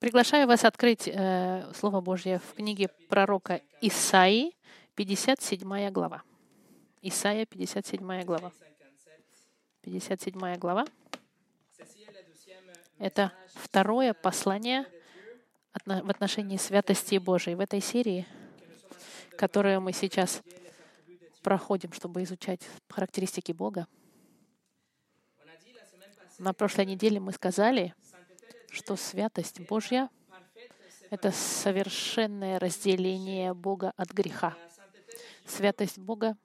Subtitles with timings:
[0.00, 4.56] Приглашаю вас открыть э, Слово Божье в книге пророка Исаии,
[4.94, 6.22] 57 глава.
[7.02, 8.50] Исаия, 57 глава.
[9.82, 10.86] 57 глава.
[12.98, 14.86] Это второе послание
[15.84, 17.56] в отношении святости Божией.
[17.56, 18.26] В этой серии,
[19.36, 20.40] которую мы сейчас
[21.42, 23.86] проходим, чтобы изучать характеристики Бога,
[26.38, 27.94] на прошлой неделе мы сказали,
[28.70, 30.08] что святость Божья—
[31.10, 34.56] это совершенное разделение Бога от греха.
[35.46, 36.36] Святость Бога,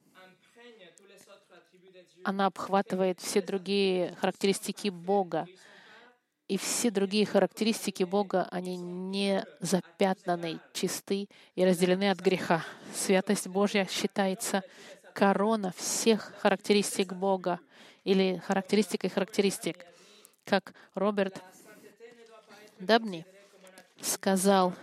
[2.24, 5.48] она обхватывает все другие характеристики Бога.
[6.48, 12.64] И все другие характеристики Бога, они не запятнаны, чисты и разделены от греха.
[12.94, 14.64] Святость Божья считается
[15.14, 17.60] корона всех характеристик Бога
[18.04, 19.86] или характеристикой характеристик.
[20.44, 21.42] Как Роберт
[22.80, 23.26] Дабни
[24.02, 24.74] сказал,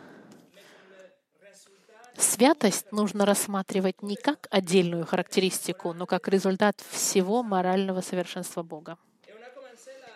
[2.16, 8.98] святость нужно рассматривать не как отдельную характеристику, но как результат всего морального совершенства Бога.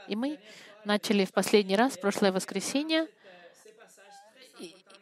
[0.09, 0.39] И мы
[0.85, 3.09] начали в последний раз, в прошлое воскресенье,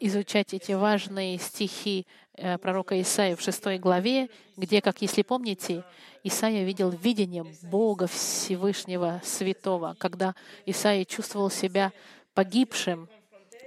[0.00, 5.84] изучать эти важные стихи э, пророка Исаия в шестой главе, где, как если помните,
[6.24, 10.34] Исаия видел видение Бога Всевышнего Святого, когда
[10.66, 11.92] Исаия чувствовал себя
[12.34, 13.08] погибшим,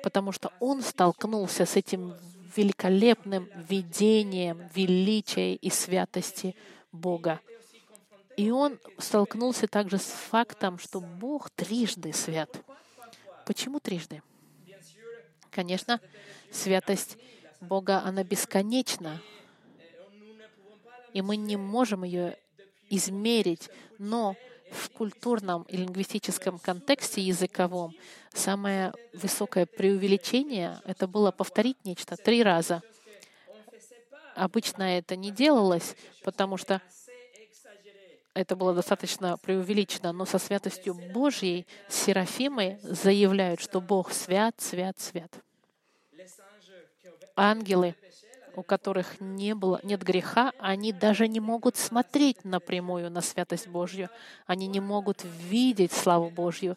[0.04, 2.14] потому что он столкнулся с этим
[2.56, 6.56] великолепным видением величия и святости
[6.92, 7.40] Бога.
[8.36, 12.50] И он столкнулся также с фактом, что Бог трижды свят.
[13.46, 14.22] Почему трижды?
[15.50, 16.00] Конечно,
[16.52, 17.18] святость
[17.60, 19.22] Бога, она бесконечна,
[21.14, 22.38] и мы не можем ее
[22.90, 24.36] измерить, но
[24.72, 27.96] в культурном и лингвистическом контексте языковом
[28.34, 32.82] самое высокое преувеличение— это было повторить нечто три раза.
[34.36, 36.82] Обычно это не делалось, потому что
[38.34, 45.32] это было достаточно преувеличено, но со святостью Божьей серафимы заявляют, что Бог свят, свят, свят.
[47.36, 47.96] Ангелы—
[48.58, 54.10] у которых не было, нет греха, они даже не могут смотреть напрямую на святость Божью.
[54.48, 56.76] Они не могут видеть славу Божью.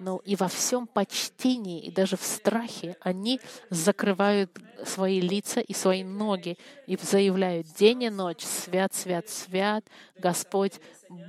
[0.00, 4.50] Но и во всем почтении, и даже в страхе они закрывают
[4.84, 6.58] свои лица и свои ноги
[6.88, 9.84] и заявляют день и ночь «Свят, свят, свят,
[10.18, 10.80] Господь,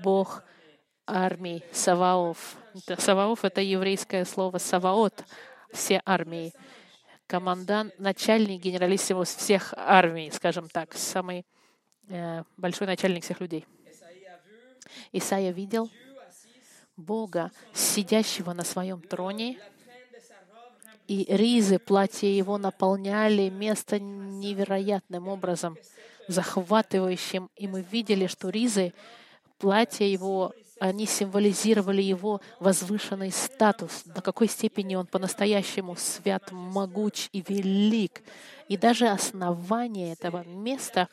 [0.03, 0.43] Бог
[1.05, 2.55] армии, Саваоф».
[2.97, 5.23] Саваоф— это еврейское слово «саваот»,
[5.71, 6.53] все армии
[7.31, 11.45] командант, начальник, генералиссимус всех армий, скажем так, самый
[12.09, 13.65] э, большой начальник всех людей.
[15.13, 15.89] Исаия видел
[16.97, 19.57] Бога, сидящего на своем троне,
[21.07, 25.77] и ризы платья его наполняли место невероятным образом,
[26.27, 27.49] захватывающим.
[27.55, 28.93] И мы видели, что ризы
[29.57, 37.43] платья его они символизировали его возвышенный статус, до какой степени он по-настоящему свят, могуч и
[37.47, 38.23] велик.
[38.67, 41.07] И даже основание этого места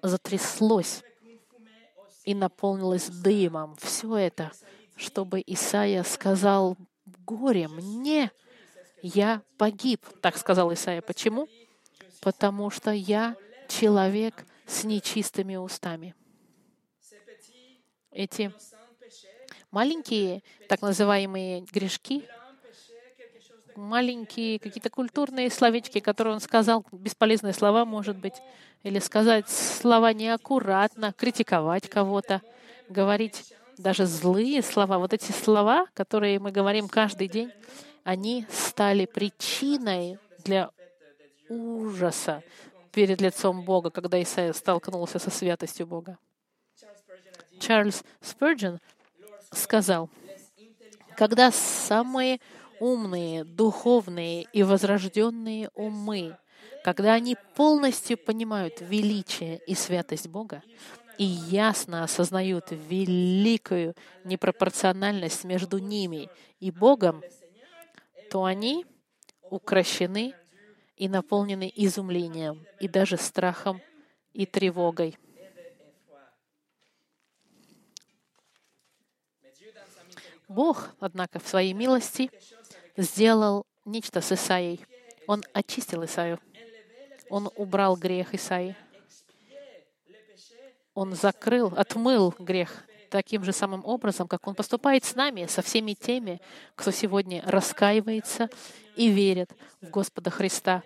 [0.00, 1.02] затряслось
[2.24, 3.76] и наполнилось дымом.
[3.78, 4.50] Все это,
[4.96, 6.78] чтобы Исаия сказал,
[7.26, 8.30] «Горе мне,
[9.02, 11.02] я погиб», так сказал Исаия.
[11.02, 11.46] Почему?
[12.22, 13.36] Потому что я
[13.68, 16.14] человек с нечистыми устами
[18.16, 18.52] эти
[19.70, 22.24] маленькие так называемые грешки,
[23.76, 28.34] маленькие какие-то культурные словечки, которые он сказал, бесполезные слова, может быть,
[28.82, 32.40] или сказать слова неаккуратно, критиковать кого-то,
[32.88, 34.98] говорить даже злые слова.
[34.98, 37.52] Вот эти слова, которые мы говорим каждый день,
[38.04, 40.70] они стали причиной для
[41.48, 42.42] ужаса
[42.92, 46.18] перед лицом Бога, когда Исаия столкнулся со святостью Бога.
[47.58, 48.78] Чарльз Спurgeon
[49.52, 50.10] сказал,
[51.16, 52.40] когда самые
[52.80, 56.36] умные, духовные и возрожденные умы,
[56.84, 60.62] когда они полностью понимают величие и святость Бога
[61.18, 63.94] и ясно осознают великую
[64.24, 66.28] непропорциональность между ними
[66.60, 67.24] и Богом,
[68.30, 68.84] то они
[69.50, 70.34] укращены
[70.96, 73.80] и наполнены изумлением и даже страхом
[74.32, 75.16] и тревогой.
[80.48, 82.30] Бог, однако, в своей милости
[82.96, 84.84] сделал нечто с Исаией.
[85.26, 86.40] Он очистил Исаию.
[87.28, 88.76] Он убрал грех Исаии.
[90.94, 95.94] Он закрыл, отмыл грех таким же самым образом, как Он поступает с нами, со всеми
[95.94, 96.40] теми,
[96.74, 98.48] кто сегодня раскаивается
[98.96, 100.82] и верит в Господа Христа,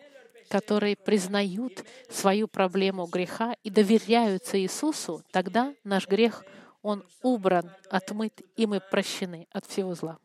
[0.49, 6.45] которые признают свою проблему греха и доверяются Иисусу, тогда наш грех,
[6.83, 10.19] он убран, отмыт, и мы прощены от всего зла.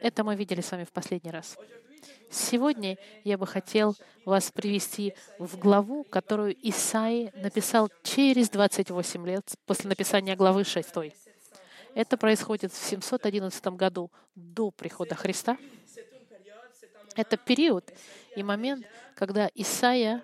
[0.00, 1.56] Это мы видели с вами в последний раз.
[2.30, 3.94] Сегодня я бы хотел
[4.24, 10.88] вас привести в главу, которую Исаи написал через 28 лет после написания главы 6.
[11.94, 15.58] Это происходит в 711 году до прихода Христа.
[17.14, 17.92] Это период
[18.34, 20.22] и момент, когда Исаия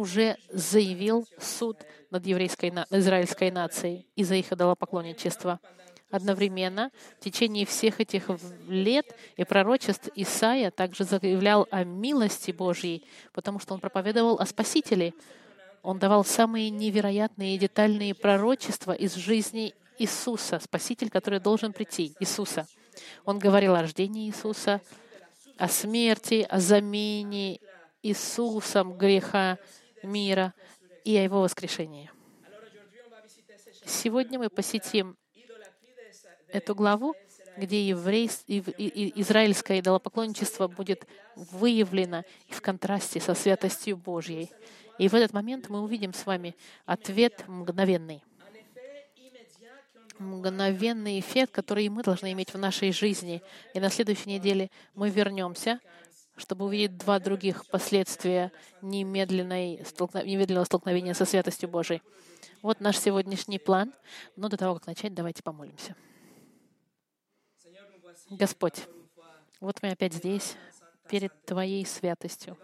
[0.00, 1.76] уже заявил суд
[2.10, 5.60] над еврейской, израильской нацией из-за их идолопоклонничества.
[6.10, 8.24] Одновременно в течение всех этих
[8.66, 9.06] лет
[9.36, 15.12] и пророчеств Исаия также заявлял о милости Божьей, потому что он проповедовал о Спасителе.
[15.82, 22.66] Он давал самые невероятные и детальные пророчества из жизни Иисуса, Спаситель, который должен прийти, Иисуса.
[23.24, 24.80] Он говорил о рождении Иисуса,
[25.58, 27.60] о смерти, о замене
[28.02, 29.58] Иисусом греха
[30.02, 30.54] мира
[31.04, 32.10] и о Его воскрешении.
[33.84, 35.16] Сегодня мы посетим
[36.48, 37.14] эту главу,
[37.56, 44.50] где еврей, израильское идолопоклонничество будет выявлено в контрасте со святостью Божьей.
[44.98, 46.54] И в этот момент мы увидим с вами
[46.86, 48.22] ответ мгновенный.
[50.18, 53.42] Мгновенный эффект, который мы должны иметь в нашей жизни.
[53.72, 55.80] И на следующей неделе мы вернемся,
[56.40, 58.50] чтобы увидеть два других последствия
[58.82, 59.76] немедленной,
[60.24, 62.02] немедленного столкновения со святостью Божией.
[62.62, 63.92] Вот наш сегодняшний план.
[64.36, 65.94] Но до того, как начать, давайте помолимся.
[68.28, 68.86] Господь,
[69.60, 70.56] вот мы опять здесь,
[71.08, 72.56] перед Твоей святостью,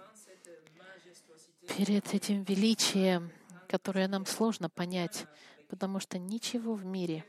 [1.76, 3.30] перед этим величием,
[3.68, 5.26] которое нам сложно понять,
[5.68, 7.24] потому что ничего в мире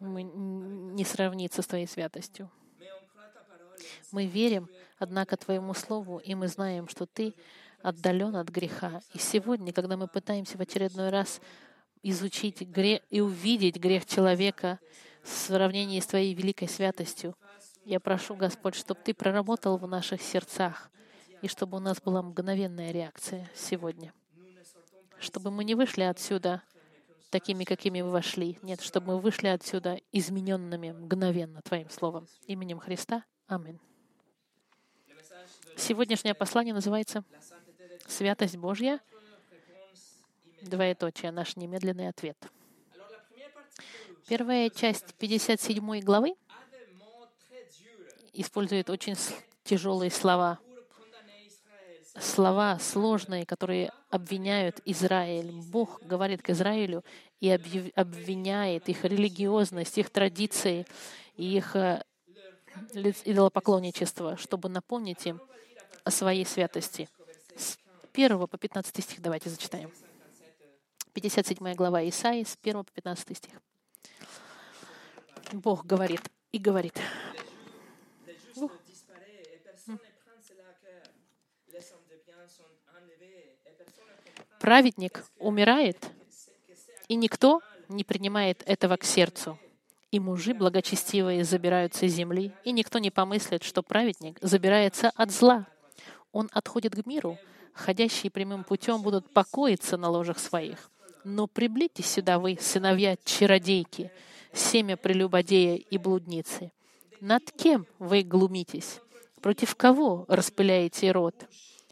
[0.00, 2.50] не сравнится с Твоей святостью.
[4.10, 4.68] Мы верим,
[4.98, 7.34] однако, Твоему Слову, и мы знаем, что Ты
[7.82, 9.00] отдален от греха.
[9.14, 11.40] И сегодня, когда мы пытаемся в очередной раз
[12.02, 14.78] изучить грех и увидеть грех человека,
[15.22, 17.36] в сравнении с Твоей великой святостью.
[17.84, 20.90] Я прошу, Господь, чтобы Ты проработал в наших сердцах,
[21.40, 24.12] и чтобы у нас была мгновенная реакция сегодня.
[25.18, 26.62] Чтобы мы не вышли отсюда
[27.30, 28.58] такими, какими вы вошли.
[28.62, 32.26] Нет, чтобы мы вышли отсюда измененными мгновенно Твоим Словом.
[32.46, 33.24] Именем Христа.
[33.52, 33.78] Аминь.
[35.76, 37.22] Сегодняшнее послание называется
[38.08, 38.98] «Святость Божья».
[40.62, 41.32] Двоеточие.
[41.32, 42.38] Наш немедленный ответ.
[44.26, 46.34] Первая часть 57 главы
[48.32, 49.16] использует очень
[49.64, 50.58] тяжелые слова.
[52.18, 55.52] Слова сложные, которые обвиняют Израиль.
[55.52, 57.04] Бог говорит к Израилю
[57.40, 60.86] и обвиняет их религиозность, их традиции,
[61.36, 61.76] их
[63.24, 65.40] идолопоклонничество, чтобы напомнить им
[66.04, 67.08] о своей святости.
[67.56, 67.78] С
[68.12, 69.90] 1 по 15 стих давайте зачитаем.
[71.12, 73.52] 57 глава Исаии, с 1 по 15 стих.
[75.52, 76.22] Бог говорит
[76.52, 76.98] и говорит.
[84.60, 85.98] Праведник умирает,
[87.08, 89.58] и никто не принимает этого к сердцу.
[90.12, 95.66] И мужи благочестивые забираются с земли, и никто не помыслит, что праведник забирается от зла.
[96.32, 97.38] Он отходит к миру,
[97.72, 100.90] ходящие прямым путем будут покоиться на ложах своих.
[101.24, 104.12] Но приблитесь сюда вы, сыновья чародейки,
[104.52, 106.72] семя прелюбодея и блудницы.
[107.20, 109.00] Над кем вы глумитесь?
[109.40, 111.46] Против кого распыляете рот?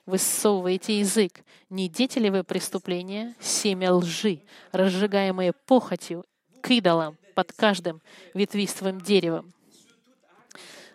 [0.04, 1.40] Высовываете язык.
[1.70, 4.42] Не дети ли вы преступления, семя лжи,
[4.72, 6.26] разжигаемые похотью
[6.60, 8.02] к идолам под каждым
[8.34, 9.54] ветвистым деревом?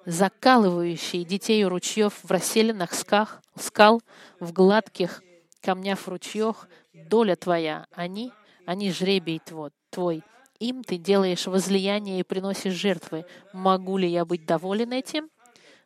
[0.06, 4.04] закалывающие детей у ручьев в расселенных сках, скал,
[4.40, 5.24] в гладких
[5.62, 8.32] камнях ручьев, доля твоя, они,
[8.68, 10.22] они жребий твой, твой,
[10.60, 13.26] им ты делаешь возлияние и приносишь жертвы.
[13.52, 15.32] Могу ли я быть доволен этим?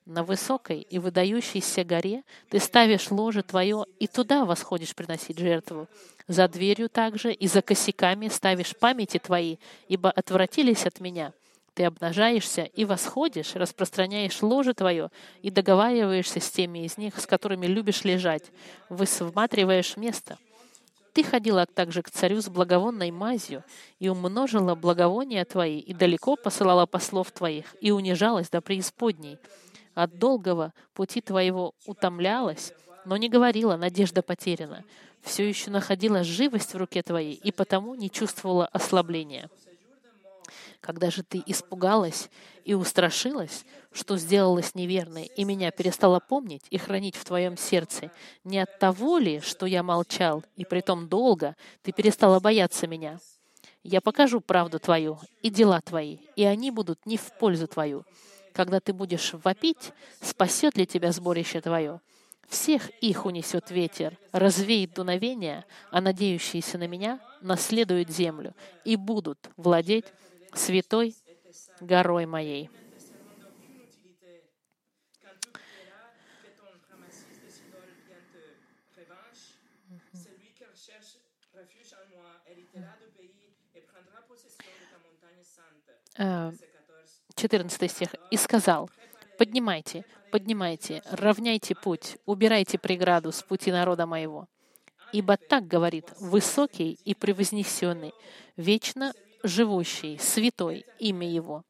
[0.09, 5.87] На высокой и выдающейся горе ты ставишь ложе твое, и туда восходишь приносить жертву.
[6.27, 11.31] За дверью также и за косяками ставишь памяти твои, ибо отвратились от меня.
[11.75, 15.11] Ты обнажаешься и восходишь, распространяешь ложе твое
[15.43, 18.45] и договариваешься с теми из них, с которыми любишь лежать.
[18.89, 20.39] Высматриваешь место—
[21.13, 23.63] ты ходила также к царю с благовонной мазью
[23.99, 29.37] и умножила благовония твои, и далеко посылала послов твоих, и унижалась до преисподней.
[29.99, 32.71] От долгого пути твоего утомлялась,
[33.03, 34.85] но не говорила, надежда потеряна.
[35.21, 39.49] Все еще находила живость в руке твоей, и потому не чувствовала ослабления.
[40.79, 42.29] Когда же ты испугалась
[42.63, 48.09] и устрашилась, что сделалась неверной, и меня перестала помнить и хранить в твоем сердце,
[48.45, 53.19] не от того ли, что я молчал, и притом долго, ты перестала бояться меня?
[53.83, 58.05] Я покажу правду твою и дела твои, и они будут не в пользу твою.
[58.53, 59.91] Когда ты будешь вопить,
[60.21, 62.01] спасет ли тебя сборище твое?
[62.47, 70.05] Всех их унесет ветер, развеет дуновение, а надеющиеся на меня наследуют землю и будут владеть
[70.53, 71.15] святой
[71.79, 72.69] горой моей.
[86.17, 86.51] Uh,
[87.39, 88.89] 14 стих, «И сказал,
[89.37, 94.47] поднимайте, поднимайте, равняйте путь, убирайте преграду с пути народа моего.
[95.13, 98.13] Ибо так говорит высокий и превознесенный,
[98.57, 101.63] вечно живущий, святой имя Его.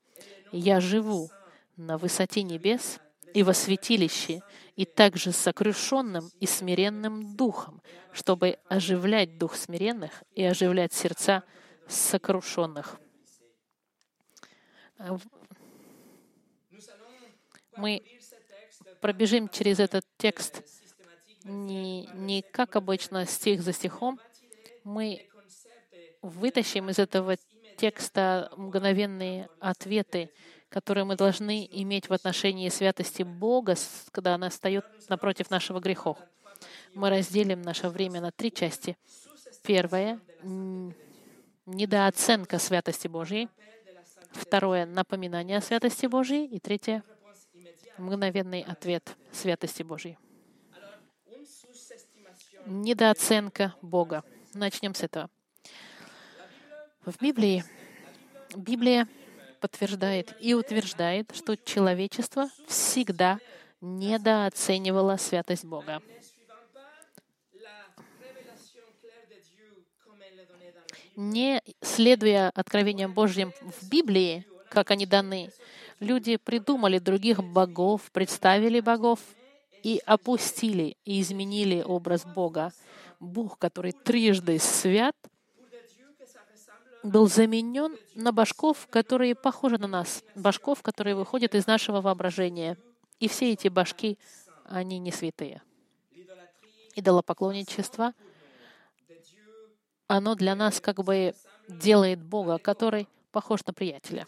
[0.51, 1.29] Я живу
[1.77, 2.99] на высоте небес
[3.35, 4.41] и во святилище,
[4.75, 7.79] и также сокрушенным и смиренным духом,
[8.11, 11.43] чтобы оживлять дух смиренных и оживлять сердца
[11.87, 12.99] сокрушенных.
[17.79, 18.03] Мы
[18.99, 20.63] пробежим через этот текст
[21.45, 24.19] не, не как обычно стих за стихом.
[24.83, 25.29] Мы
[26.21, 27.37] вытащим из этого
[27.77, 30.29] текста мгновенные ответы,
[30.67, 33.75] которые мы должны иметь в отношении святости Бога,
[34.11, 36.17] когда она встает напротив нашего грехов.
[36.93, 38.97] Мы разделим наше время на три части.
[39.63, 40.19] Первое—
[41.65, 43.47] недооценка святости Божьей.
[44.31, 46.45] Второе— напоминание о святости Божьей.
[46.45, 47.03] И третье—
[47.99, 50.17] мгновенный ответ святости Божьей.
[52.65, 54.23] Недооценка Бога.
[54.53, 55.29] Начнем с этого.
[57.05, 57.63] В Библии
[58.55, 59.07] Библия
[59.59, 63.39] подтверждает и утверждает, что человечество всегда
[63.81, 66.01] недооценивало святость Бога.
[71.15, 75.51] Не следуя откровениям Божьим в Библии, как они даны,
[75.99, 79.19] Люди придумали других богов, представили богов
[79.83, 82.71] и опустили и изменили образ Бога.
[83.19, 85.15] Бог, который трижды свят,
[87.03, 92.77] был заменен на башков, которые похожи на нас, башков, которые выходят из нашего воображения.
[93.19, 94.17] И все эти башки,
[94.65, 95.61] они не святые.
[96.95, 98.13] Идолопоклонничество,
[100.07, 101.33] оно для нас как бы
[101.67, 104.25] делает Бога, который похож на приятеля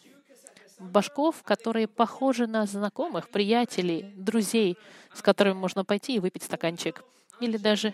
[0.82, 4.78] башков, которые похожи на знакомых, приятелей, друзей,
[5.14, 7.04] с которыми можно пойти и выпить стаканчик.
[7.40, 7.94] Или даже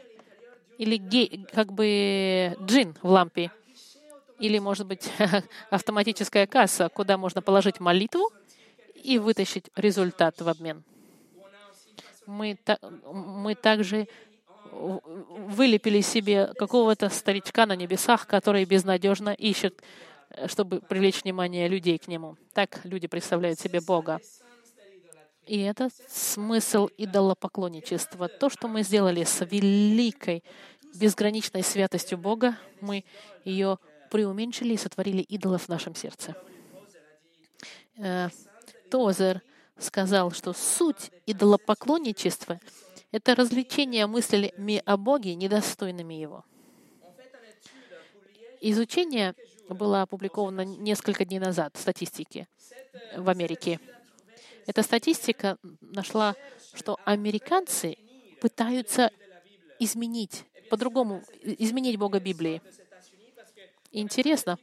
[0.77, 3.51] или гей, как бы джин в лампе.
[4.39, 5.11] Или, может быть,
[5.69, 8.31] автоматическая касса, куда можно положить молитву
[8.93, 10.83] и вытащить результат в обмен.
[12.27, 12.77] Мы, та,
[13.11, 14.07] мы также
[14.71, 19.81] вылепили себе какого-то старичка на небесах, который безнадежно ищет
[20.47, 22.37] чтобы привлечь внимание людей к Нему.
[22.53, 24.19] Так люди представляют себе Бога.
[25.45, 28.27] И это смысл идолопоклонничества.
[28.27, 30.43] То, что мы сделали с великой,
[30.93, 33.05] безграничной святостью Бога, мы
[33.45, 33.77] ее
[34.11, 36.35] преуменьшили и сотворили идолов в нашем сердце.
[37.97, 38.29] Э,
[38.89, 39.41] Тозер
[39.77, 42.59] сказал, что суть идолопоклонничества—
[43.11, 46.43] это развлечение мыслями о Боге, недостойными Его.
[48.59, 49.33] Изучение
[49.69, 52.47] была опубликована несколько дней назад, статистики
[53.15, 53.79] в Америке.
[54.65, 56.35] Эта статистика нашла,
[56.73, 57.97] что американцы
[58.41, 59.11] пытаются
[59.79, 62.61] изменить, по-другому, изменить Бога Библии.
[63.91, 64.57] интересно,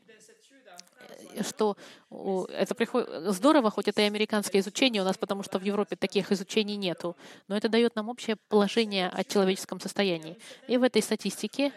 [1.42, 1.76] что
[2.10, 6.30] это приходит здорово, хоть это и американское изучение у нас, потому что в Европе таких
[6.30, 7.16] изучений нету,
[7.48, 10.38] но это дает нам общее положение о человеческом состоянии.
[10.68, 11.72] И в этой статистике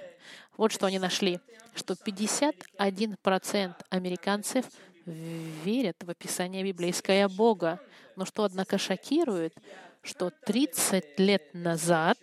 [0.57, 1.39] вот что они нашли,
[1.75, 4.65] что 51% американцев
[5.05, 7.79] верят в описание библейское Бога.
[8.15, 9.53] Но что, однако, шокирует,
[10.01, 12.17] что 30 лет назад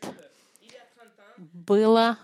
[1.37, 2.19] было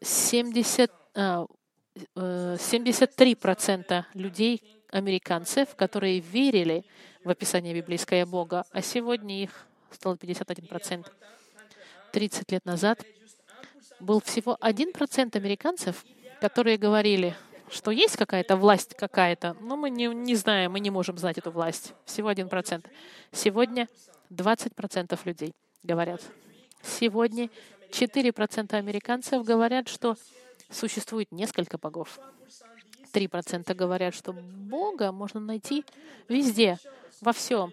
[0.00, 6.84] 70, 73% а, э, людей, американцев, которые верили
[7.24, 11.06] в описание библейское Бога, а сегодня их стало 51%.
[12.12, 13.04] 30 лет назад
[14.00, 16.04] был всего 1% американцев,
[16.40, 17.34] которые говорили,
[17.70, 21.50] что есть какая-то власть какая-то, но мы не, не знаем, мы не можем знать эту
[21.50, 21.94] власть.
[22.04, 22.84] Всего 1%.
[23.32, 23.88] Сегодня
[24.30, 26.22] 20% людей говорят.
[26.82, 27.50] Сегодня
[27.90, 30.16] 4% американцев говорят, что
[30.70, 32.18] существует несколько богов.
[33.12, 35.84] 3% говорят, что Бога можно найти
[36.28, 36.78] везде,
[37.20, 37.72] во всем.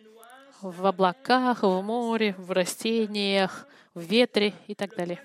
[0.62, 5.22] В облаках, в море, в растениях, в ветре и так далее.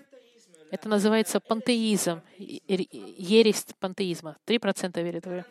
[0.70, 4.36] Это называется пантеизм, ересь пантеизма.
[4.46, 5.46] 3% верят в это.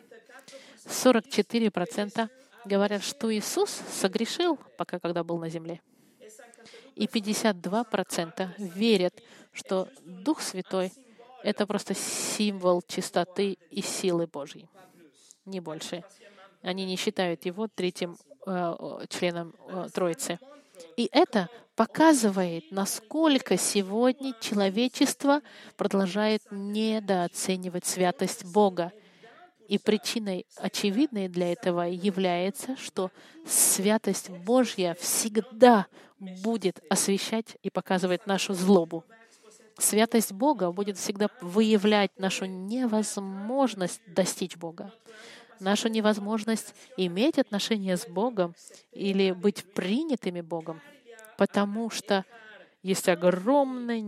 [0.84, 2.28] 44%
[2.64, 5.80] говорят, что Иисус согрешил, пока когда был на земле.
[6.94, 9.22] И 52% верят,
[9.52, 10.92] что Дух Святой—
[11.42, 14.68] это просто символ чистоты и силы Божьей,
[15.44, 16.04] не больше.
[16.62, 20.38] Они не считают его третьим э, членом э, Троицы.
[20.96, 25.42] И это показывает, насколько сегодня человечество
[25.76, 28.92] продолжает недооценивать святость Бога.
[29.68, 33.10] И причиной очевидной для этого является, что
[33.46, 35.86] святость Божья всегда
[36.18, 39.04] будет освещать и показывать нашу злобу.
[39.78, 44.92] Святость Бога будет всегда выявлять нашу невозможность достичь Бога,
[45.60, 48.54] нашу невозможность иметь отношения с Богом
[48.92, 50.80] или быть принятыми Богом,
[51.36, 52.24] потому что
[52.82, 54.00] есть огромная,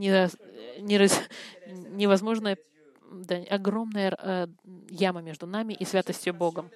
[1.89, 2.57] невозможная,
[3.11, 4.47] да, огромная э,
[4.89, 6.71] яма между нами и святостью Богом.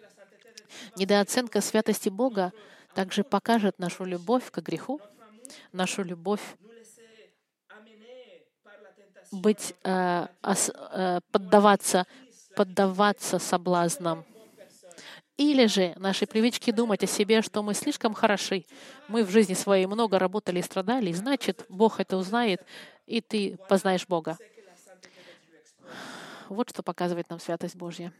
[0.96, 2.52] Недооценка святости Бога
[2.94, 5.00] также покажет нашу любовь к греху,
[5.72, 6.42] нашу любовь
[9.30, 12.06] быть, э, ос, э, поддаваться,
[12.56, 14.24] поддаваться соблазнам.
[15.36, 18.64] Или же наши привычки думать о себе, что мы слишком хороши,
[19.08, 22.64] мы в жизни своей много работали и страдали, значит, Бог это узнает,
[23.06, 24.38] и ты познаешь Бога.
[26.48, 28.12] Вот что показывает нам святость Божья.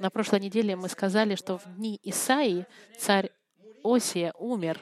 [0.00, 2.66] На прошлой неделе мы сказали, что в дни Исаии
[2.98, 3.30] царь
[3.84, 4.80] Осия умер.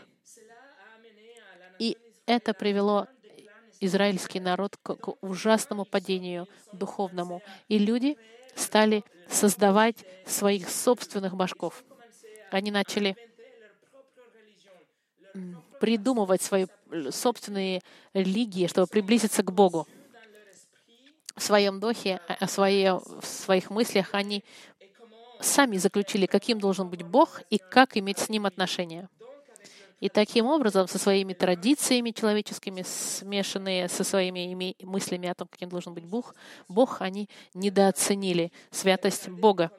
[1.78, 3.08] И это привело
[3.80, 7.42] израильский народ к, ужасному падению духовному.
[7.68, 8.16] И люди
[8.56, 11.84] стали создавать своих собственных башков.
[12.50, 13.16] Они начали
[15.80, 16.66] придумывать свои
[17.10, 17.82] собственные
[18.14, 19.86] религии, чтобы приблизиться к Богу.
[21.36, 24.42] В своем духе, о своей, в своих мыслях они
[25.40, 29.08] сами заключили, каким должен быть Бог и как иметь с Ним отношения.
[30.00, 35.94] И таким образом, со своими традициями человеческими, смешанные со своими мыслями о том, каким должен
[35.94, 36.34] быть Бог,
[36.68, 39.70] Бог, они недооценили святость Бога.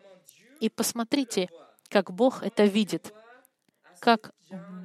[0.60, 1.50] И посмотрите,
[1.90, 3.14] как Бог это видит,
[4.00, 4.32] как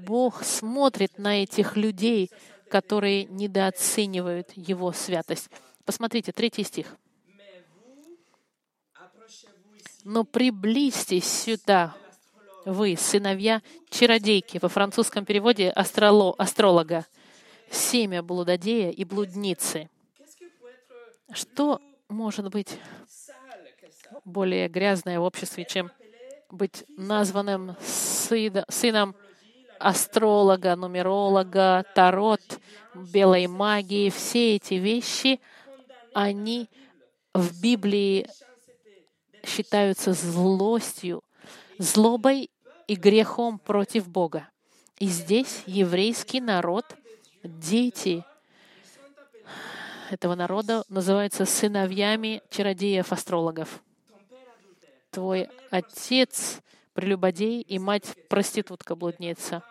[0.06, 2.30] Бог смотрит на этих людей,
[2.68, 5.48] которые недооценивают Его святость.
[5.84, 6.96] Посмотрите, третий стих.
[10.04, 11.96] «Но приблизьтесь сюда,
[12.64, 17.06] вы, сыновья чародейки, во французском переводе астроло, астролога,
[17.70, 19.88] семя блудодея и блудницы.
[21.32, 22.78] Что может быть
[24.24, 25.90] более грязное в обществе, чем
[26.50, 29.16] быть названным сыном
[29.78, 32.60] астролога, нумеролога, тарот,
[32.94, 35.40] белой магии, все эти вещи,
[36.14, 36.68] они
[37.34, 38.28] в Библии
[39.44, 41.24] считаются злостью,
[41.82, 42.50] злобой
[42.86, 44.48] и грехом против Бога.
[44.98, 46.84] И здесь еврейский народ,
[47.42, 48.24] дети
[50.10, 53.82] этого народа называются сыновьями чародеев-астрологов.
[55.10, 56.60] Твой отец
[56.92, 59.62] прелюбодей и мать проститутка-блудница.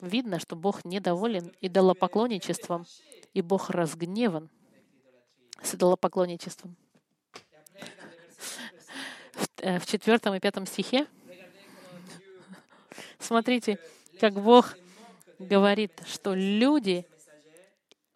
[0.00, 2.86] Видно, что Бог недоволен идолопоклонничеством,
[3.34, 4.50] и Бог разгневан
[5.62, 6.76] с идолопоклонничеством.
[9.62, 11.06] Э, в четвертом и пятом стихе.
[13.20, 13.78] Смотрите,
[14.18, 14.76] как Бог
[15.38, 17.06] говорит, что люди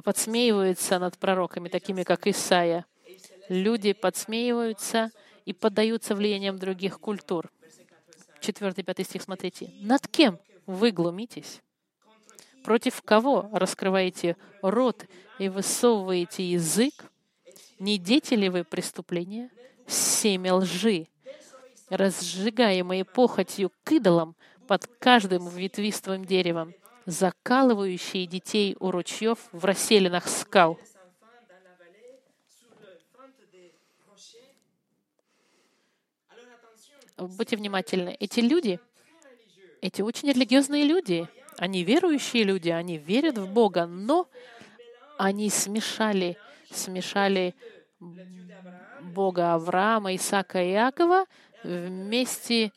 [0.03, 2.85] подсмеиваются над пророками, такими как Исаия.
[3.49, 5.13] Люди подсмеиваются
[5.45, 7.53] и поддаются влиянием других культур.
[8.41, 9.71] Четвертый, пятый стих, смотрите.
[9.81, 11.63] «Над кем вы глумитесь?
[12.65, 15.07] Против кого раскрываете рот
[15.39, 17.05] и высовываете язык?
[17.79, 19.49] Не дети ли вы преступления?
[19.87, 21.07] Семя лжи
[21.89, 26.75] разжигаемые похотью к идолам под каждым ветвистым деревом,
[27.07, 30.79] закалывающие детей у ручьев в расселенных скал.
[37.17, 38.15] Будьте внимательны.
[38.21, 38.79] Эти люди,
[39.81, 44.29] эти очень религиозные люди, они верующие люди, они верят в Бога, но
[45.17, 46.37] они смешали,
[46.71, 47.55] смешали
[49.01, 51.25] Бога Авраама, Исаака и Иакова
[51.67, 52.73] вместе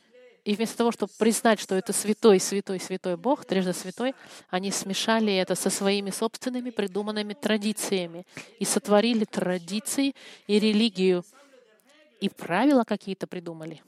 [0.46, 4.16] и вместо того, чтобы признать, что это святой, святой, святой Бог, трижды святой,
[4.50, 8.26] они смешали это со своими собственными придуманными традициями
[8.58, 10.16] и сотворили традиции
[10.48, 11.24] и религию,
[12.20, 13.84] и правила какие-то придумали.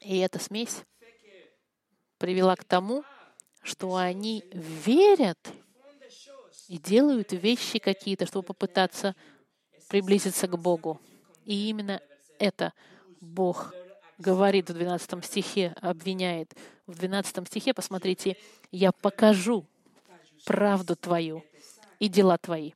[0.00, 0.82] И эта смесь
[2.18, 3.04] привела к тому,
[3.62, 5.38] что они верят
[6.68, 9.14] и делают вещи какие-то, чтобы попытаться
[9.88, 11.00] приблизиться к Богу.
[11.44, 12.00] И именно
[12.38, 12.72] это
[13.20, 13.74] Бог
[14.22, 16.54] говорит в 12 стихе, обвиняет.
[16.86, 18.36] В 12 стихе, посмотрите,
[18.70, 19.66] «Я покажу
[20.44, 21.44] правду твою
[21.98, 22.72] и дела твои,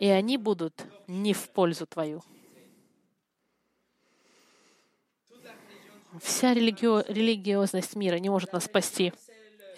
[0.00, 2.22] и они будут не в пользу твою».
[6.20, 9.12] Вся религио- религиозность мира не может нас спасти.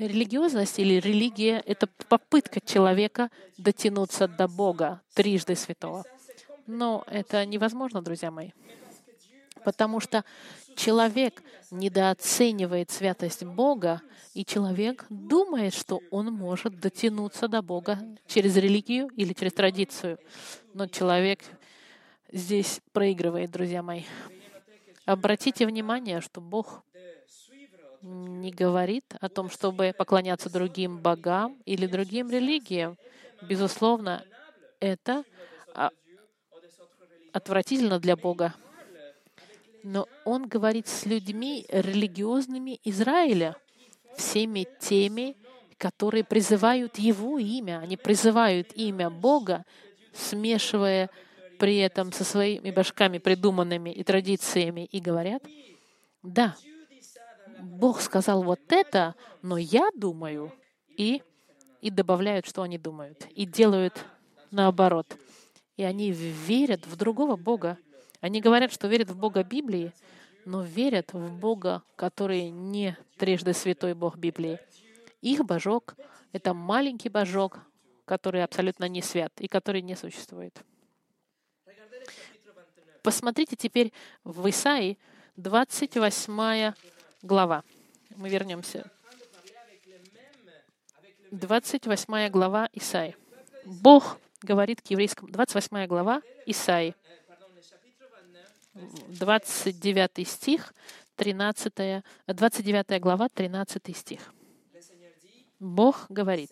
[0.00, 6.04] Религиозность или религия— это попытка человека дотянуться до Бога, трижды святого.
[6.66, 8.50] Но это невозможно, друзья мои,
[9.64, 10.24] потому что
[10.74, 14.02] человек недооценивает святость Бога,
[14.34, 20.18] и человек думает, что он может дотянуться до Бога через религию или через традицию.
[20.72, 21.40] Но человек
[22.32, 24.02] здесь проигрывает, друзья мои.
[25.06, 26.82] Обратите внимание, что Бог
[28.02, 32.98] не говорит о том, чтобы поклоняться другим богам или другим религиям.
[33.42, 34.24] Безусловно,
[34.80, 35.24] это
[35.74, 35.90] а,
[37.32, 38.54] отвратительно для Бога.
[39.85, 43.55] Но Он говорит с людьми религиозными Израиля,
[44.16, 45.37] всеми теми,
[45.77, 47.81] которые призывают Его имя.
[47.81, 49.66] Они призывают имя Бога,
[50.14, 51.11] смешивая
[51.59, 55.42] при этом со своими башками придуманными и традициями, и говорят,
[56.23, 56.57] да,
[57.61, 60.51] Бог сказал вот это, но я думаю,
[60.97, 61.23] и,
[61.83, 64.03] и добавляют, что они думают, и делают
[64.51, 65.14] наоборот.
[65.77, 67.77] И они верят в другого Бога.
[68.24, 69.92] Они говорят, что верят в Бога Библии,
[70.46, 74.58] но верят в Бога, который не трижды святой Бог Библии.
[75.20, 75.94] Их божок—
[76.32, 77.58] это маленький божок,
[78.06, 80.58] который абсолютно не свят и который не существует.
[83.02, 83.92] Посмотрите теперь
[84.24, 84.96] в Исаии
[85.37, 86.72] 28
[87.20, 87.62] глава.
[88.16, 88.90] Мы вернемся.
[91.30, 93.16] 28 глава Исаи.
[93.66, 95.30] Бог говорит к еврейскому.
[95.30, 96.94] 28 глава Исаи.
[98.74, 100.74] 29 стих,
[101.16, 104.32] 13, 29 глава, 13 стих.
[105.60, 106.50] Бог говорит,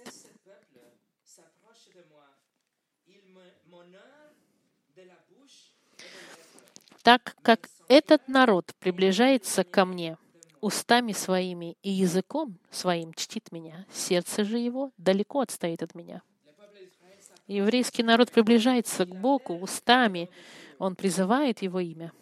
[7.02, 10.16] так как этот народ приближается ко мне
[10.61, 16.22] устами своими и языком своим чтит меня, сердце же его далеко отстоит от меня.
[17.48, 20.30] Еврейский народ приближается к Богу устами,
[20.83, 22.12] он призывает Его имя,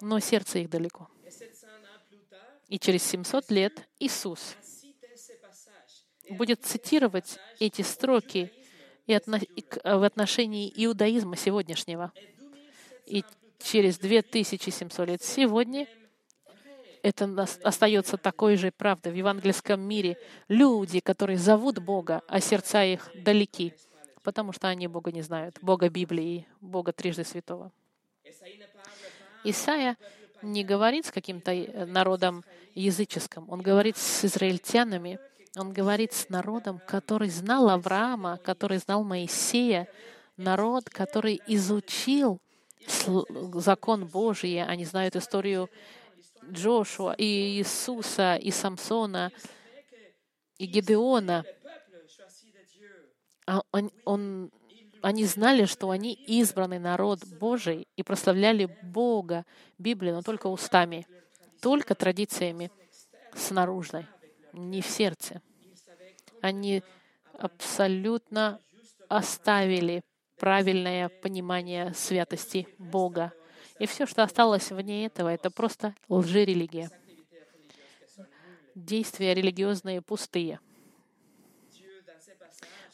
[0.00, 1.08] но сердце их далеко.
[2.68, 4.56] И через 700 лет Иисус
[6.30, 8.52] будет цитировать эти строки
[9.06, 12.12] и в отношении иудаизма сегодняшнего.
[13.06, 13.24] И
[13.62, 15.86] через 2700 лет сегодня
[17.02, 20.18] это остается такой же правдой в евангельском мире.
[20.48, 23.74] Люди, которые зовут Бога, а сердца их далеки,
[24.24, 27.70] потому что они Бога не знают, Бога Библии, Бога трижды святого.
[29.44, 29.96] Исаия
[30.42, 32.42] не говорит с каким-то э, народом
[32.74, 35.20] языческим, он говорит с израильтянами,
[35.56, 39.86] он говорит с народом, который знал Авраама, который знал Моисея,
[40.36, 42.40] народ, который изучил
[43.54, 45.70] закон Божий, они знают историю
[46.50, 49.30] Джошуа, и Иисуса, и Самсона,
[50.58, 51.44] и Гедеона.
[53.46, 54.50] А он, он,
[55.02, 59.44] они знали, что они избранный народ Божий и прославляли Бога,
[59.78, 61.06] Библию, но только устами,
[61.60, 62.70] только традициями
[63.34, 64.06] снаружи,
[64.52, 65.42] не в сердце.
[66.40, 66.82] Они
[67.38, 68.60] абсолютно
[69.08, 70.02] оставили
[70.38, 73.32] правильное понимание святости Бога.
[73.78, 76.90] И все, что осталось вне этого, это просто лжерелигия.
[78.74, 80.60] Действия религиозные пустые.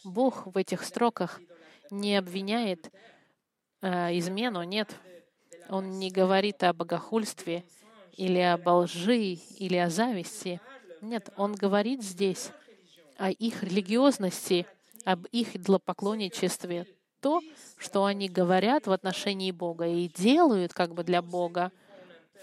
[0.04, 1.40] Бог в этих строках
[1.90, 2.90] не обвиняет
[3.82, 4.94] э, измену, нет.
[5.68, 7.64] Он не говорит о богохульстве
[8.16, 10.60] или об лжи или о зависти.
[11.00, 12.50] Нет, он говорит здесь
[13.16, 14.66] о их религиозности,
[15.04, 16.86] об их идлопоклонничестве,
[17.20, 17.42] то,
[17.76, 21.70] что они говорят в отношении Бога и делают как бы для Бога,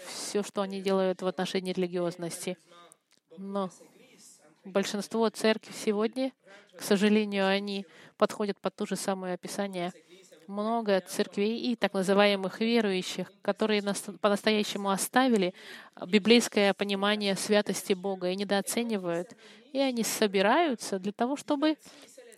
[0.06, 2.56] все, что они делают в отношении религиозности.
[3.36, 3.70] Но
[4.64, 6.32] большинство церкви сегодня,
[6.78, 7.84] к сожалению, они
[8.16, 9.92] подходят под то же самое описание.
[10.46, 13.82] Много церквей и так называемых верующих, которые
[14.20, 15.52] по-настоящему оставили
[16.06, 19.36] библейское понимание святости Бога и недооценивают.
[19.72, 21.76] И они собираются для того, чтобы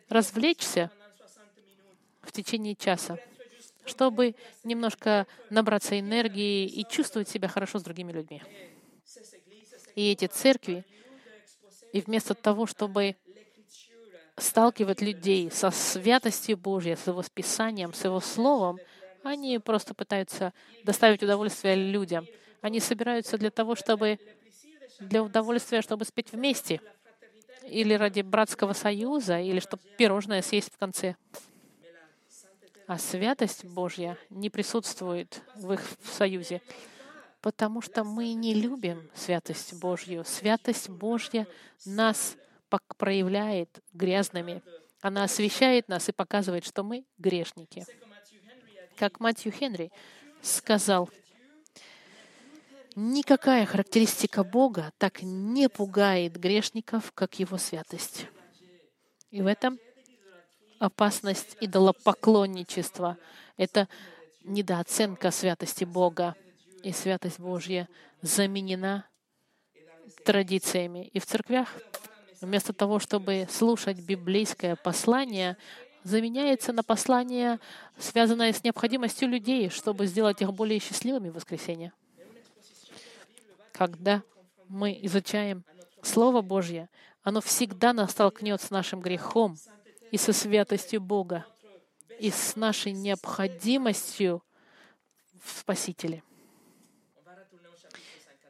[0.08, 0.90] развлечься
[2.22, 3.18] в течение часа,
[3.84, 8.42] чтобы немножко набраться энергии и чувствовать себя хорошо с другими людьми.
[9.94, 10.84] И эти церкви,
[11.92, 13.16] и вместо того, чтобы
[14.40, 18.78] сталкивать людей со святостью Божьей, с Его Писанием, с Его Словом,
[19.22, 20.52] они просто пытаются
[20.84, 22.26] доставить удовольствие людям.
[22.62, 24.18] Они собираются для того, чтобы
[24.98, 26.80] для удовольствия, чтобы спеть вместе,
[27.66, 31.16] или ради братского союза, или чтобы пирожное съесть в конце.
[32.86, 36.60] А святость Божья не присутствует в их союзе,
[37.40, 40.24] потому что мы не любим святость Божью.
[40.24, 41.46] Святость Божья
[41.84, 42.36] нас
[42.96, 44.62] проявляет грязными.
[45.00, 47.84] Она освещает нас и показывает, что мы грешники.
[48.96, 49.90] Как Матью Хенри
[50.42, 51.08] сказал,
[52.96, 58.26] никакая характеристика Бога так не пугает грешников, как Его святость.
[59.30, 59.78] И в этом
[60.80, 63.16] опасность идолопоклонничества.
[63.56, 63.88] Это
[64.42, 66.34] недооценка святости Бога.
[66.82, 67.88] И святость Божья
[68.22, 69.06] заменена
[70.24, 71.08] традициями.
[71.08, 71.68] И в церквях
[72.40, 75.56] вместо того, чтобы слушать библейское послание,
[76.04, 77.60] заменяется на послание,
[77.98, 81.92] связанное с необходимостью людей, чтобы сделать их более счастливыми в воскресенье.
[83.72, 84.22] Когда
[84.68, 85.64] мы изучаем
[86.02, 86.88] Слово Божье,
[87.22, 89.56] оно всегда нас столкнет с нашим грехом
[90.10, 91.44] и со святостью Бога,
[92.18, 94.42] и с нашей необходимостью
[95.42, 96.22] в Спасителе.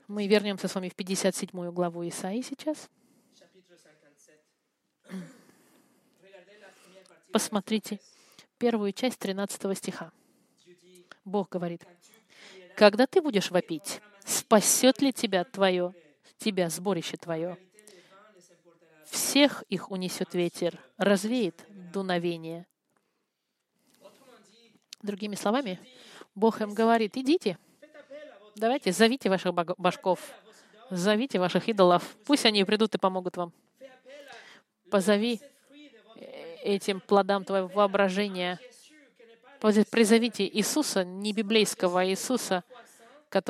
[0.09, 2.89] Мы вернемся с вами в 57 главу Исаии сейчас.
[7.33, 8.01] Посмотрите
[8.59, 10.11] первую часть 13 стиха.
[11.25, 11.87] Бог говорит,
[12.77, 15.95] «Когда ты будешь вопить, спасет ли тебя твое,
[16.39, 17.57] тебя сборище твое?
[19.07, 22.67] Всех их унесет ветер, развеет дуновение».
[25.03, 25.79] Другими словами,
[26.35, 27.59] Бог им говорит, идите,
[28.57, 30.21] давайте, зовите ваших башков,
[30.91, 33.53] зовите ваших идолов, пусть они придут и помогут вам.
[34.91, 35.41] Позови
[36.63, 38.59] этим плодам твоего воображения.
[39.61, 42.65] Призовите Иисуса, не библейского Иисуса,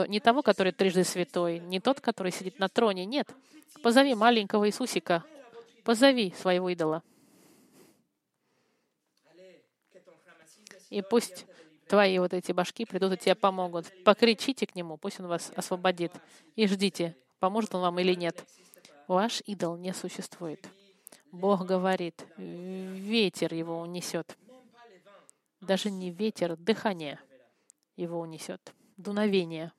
[0.08, 3.04] не того, который трижды святой, не тот, который сидит на троне.
[3.06, 3.28] Нет.
[3.82, 5.24] Позови маленького Иисусика.
[5.84, 7.02] Позови своего идола.
[10.90, 11.46] И пусть
[11.88, 13.86] твои вот эти башки придут и тебе помогут.
[14.04, 16.12] Покричите к нему, пусть он вас освободит.
[16.56, 18.44] И ждите, поможет он вам или нет.
[19.06, 20.68] Ваш идол не существует.
[21.32, 24.36] Бог говорит, ветер его унесет.
[25.60, 27.20] Даже не ветер, дыхание
[27.96, 28.74] его унесет.
[28.96, 29.72] Дуновение.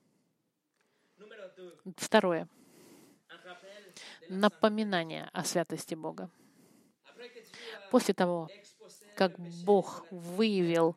[1.96, 2.48] Второе.
[4.28, 6.30] Напоминание о святости Бога.
[7.90, 8.48] После того,
[9.16, 10.96] как Бог выявил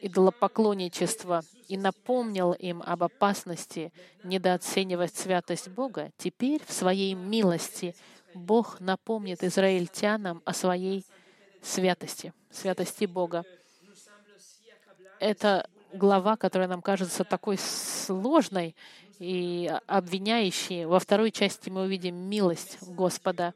[0.00, 3.92] идолопоклонничество и напомнил им об опасности
[4.24, 7.94] недооценивать святость Бога, теперь в своей милости
[8.34, 11.04] Бог напомнит израильтянам о своей
[11.62, 13.44] святости, святости Бога.
[15.20, 18.74] Это глава, которая нам кажется такой сложной
[19.18, 20.84] и обвиняющей.
[20.84, 23.54] Во второй части мы увидим милость Господа.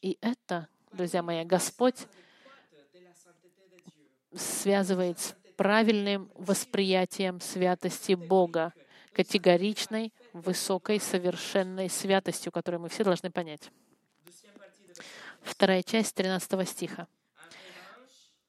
[0.00, 2.06] И это, друзья мои, Господь
[4.34, 8.72] связывает с правильным восприятием святости Бога,
[9.12, 13.70] категоричной, высокой, совершенной святостью, которую мы все должны понять.
[15.42, 17.06] Вторая часть 13 стиха.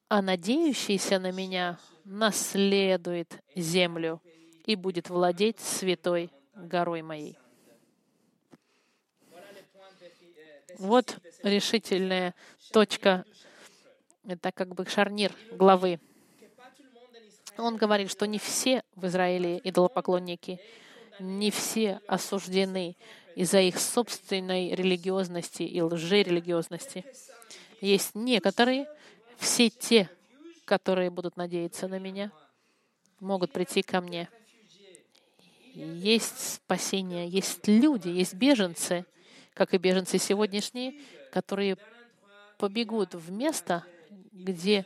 [0.10, 4.22] «А надеющийся на меня наследует землю
[4.66, 7.38] и будет владеть святой горой моей».
[10.78, 12.34] Вот решительная
[12.72, 13.24] точка,
[14.26, 16.00] это как бы шарнир главы.
[17.58, 20.60] Он говорит, что не все в Израиле идолопоклонники,
[21.20, 22.96] не все осуждены
[23.36, 27.06] из-за их собственной религиозности и лжерелигиозности.
[27.80, 28.88] Есть некоторые,
[29.38, 30.10] все те,
[30.66, 32.32] которые будут надеяться на меня,
[33.20, 34.30] могут прийти ко мне.
[35.74, 39.06] Есть спасение, есть люди, есть беженцы,
[39.54, 41.00] как и беженцы сегодняшние,
[41.32, 41.78] которые
[42.58, 43.86] побегут в место,
[44.32, 44.86] где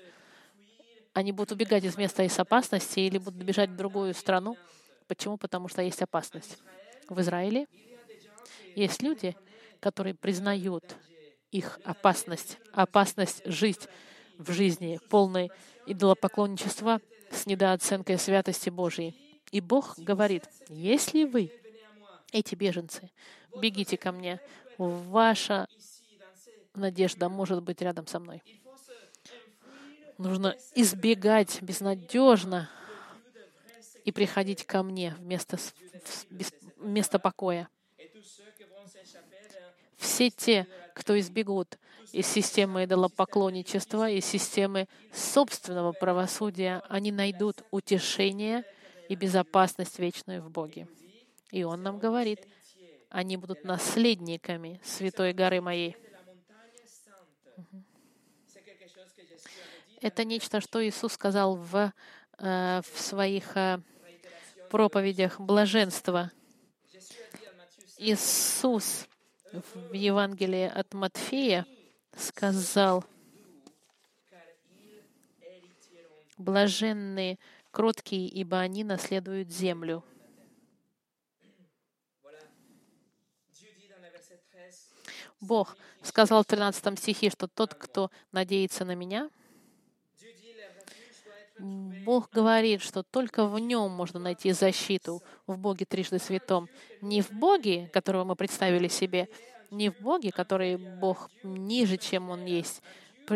[1.14, 4.58] они будут убегать из места из опасности или будут бежать в другую страну,
[5.08, 5.38] Почему?
[5.38, 6.58] Потому что есть опасность.
[7.10, 7.68] В Израиле
[8.76, 9.36] есть люди,
[9.80, 10.96] которые признают
[11.52, 13.88] их опасность, опасность жить
[14.38, 15.50] в жизни полной
[15.86, 17.00] идолопоклонничества
[17.32, 19.16] с недооценкой святости Божьей.
[19.52, 21.52] И Бог говорит, если вы,
[22.32, 23.12] эти беженцы,
[23.62, 24.42] бегите ко мне,
[24.78, 25.68] ваша
[26.74, 28.44] надежда может быть рядом со мной.
[30.18, 32.70] Нужно избегать безнадежно
[34.06, 35.58] и приходить ко мне вместо,
[36.78, 37.68] вместо покоя.
[39.98, 41.80] Все те, кто избегут
[42.12, 48.64] из системы идолопоклонничества, из системы собственного правосудия, они найдут утешение
[49.10, 50.88] и безопасность вечную в Боге.
[51.52, 52.48] И Он нам говорит,
[53.10, 55.98] они будут наследниками Святой горы моей.
[60.02, 61.92] Это нечто, что Иисус сказал в,
[62.38, 63.80] э, в своих э,
[64.76, 66.34] проповедях блаженства.
[67.98, 69.08] Иисус
[69.54, 71.66] в Евангелии от Матфея
[72.14, 73.06] сказал,
[76.38, 77.40] «Блаженные
[77.72, 80.04] кроткие, ибо они наследуют землю».
[85.40, 89.30] Бог сказал в 13 стихе, что тот, кто надеется на меня,
[91.58, 96.68] Бог говорит, что только в нем можно найти защиту, в Боге трижды святом.
[97.02, 99.30] Не в Боге, которого мы представили себе,
[99.72, 102.82] не в Боге, который Бог ниже, чем Он есть,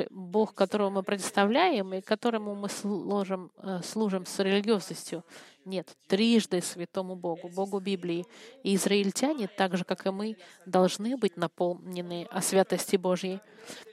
[0.10, 5.24] Бог, которого мы представляем и которому мы служим, э, служим с религиозностью.
[5.66, 8.26] Нет, трижды святому Богу, Богу Библии.
[8.64, 13.40] И израильтяне, так же, как и мы, должны быть наполнены о святости Божьей.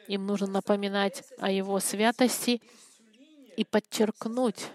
[0.08, 2.60] Им нужно напоминать о Его святости
[3.56, 4.70] и подчеркнуть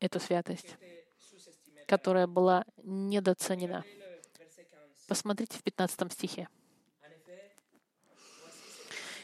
[0.00, 0.76] эту святость,
[1.86, 3.84] которая была недооценена.
[5.06, 6.48] Посмотрите в 15 стихе.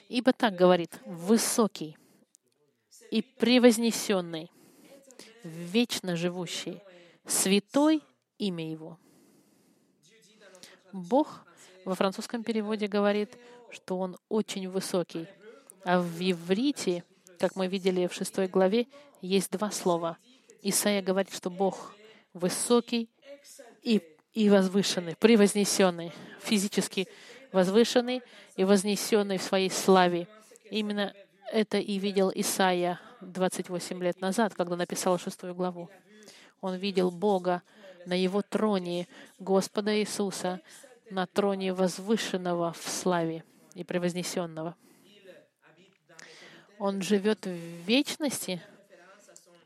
[0.09, 1.97] Ибо так говорит, высокий
[3.11, 4.51] и превознесенный,
[5.43, 6.81] вечно живущий,
[7.27, 8.03] святой
[8.39, 8.99] имя Его.
[10.93, 11.45] Бог
[11.85, 13.37] во французском переводе говорит,
[13.71, 15.27] что Он очень высокий,
[15.85, 17.05] а в иврите,
[17.39, 18.87] как мы видели в шестой главе,
[19.21, 20.19] есть два слова.
[20.63, 21.95] Исаия говорит, что Бог
[22.33, 23.09] высокий
[23.83, 27.09] и, и возвышенный, превознесенный, физически
[27.53, 28.23] возвышенный
[28.57, 30.27] и вознесенный в своей славе.
[30.71, 31.15] Именно
[31.53, 35.89] это и видел Исаия 28 лет назад, когда написал шестую главу.
[36.61, 37.63] Он видел Бога
[38.07, 39.07] на его троне,
[39.39, 40.61] Господа Иисуса,
[41.11, 43.45] на троне возвышенного в славе
[43.75, 44.75] и превознесенного.
[46.79, 48.63] Он живет в вечности.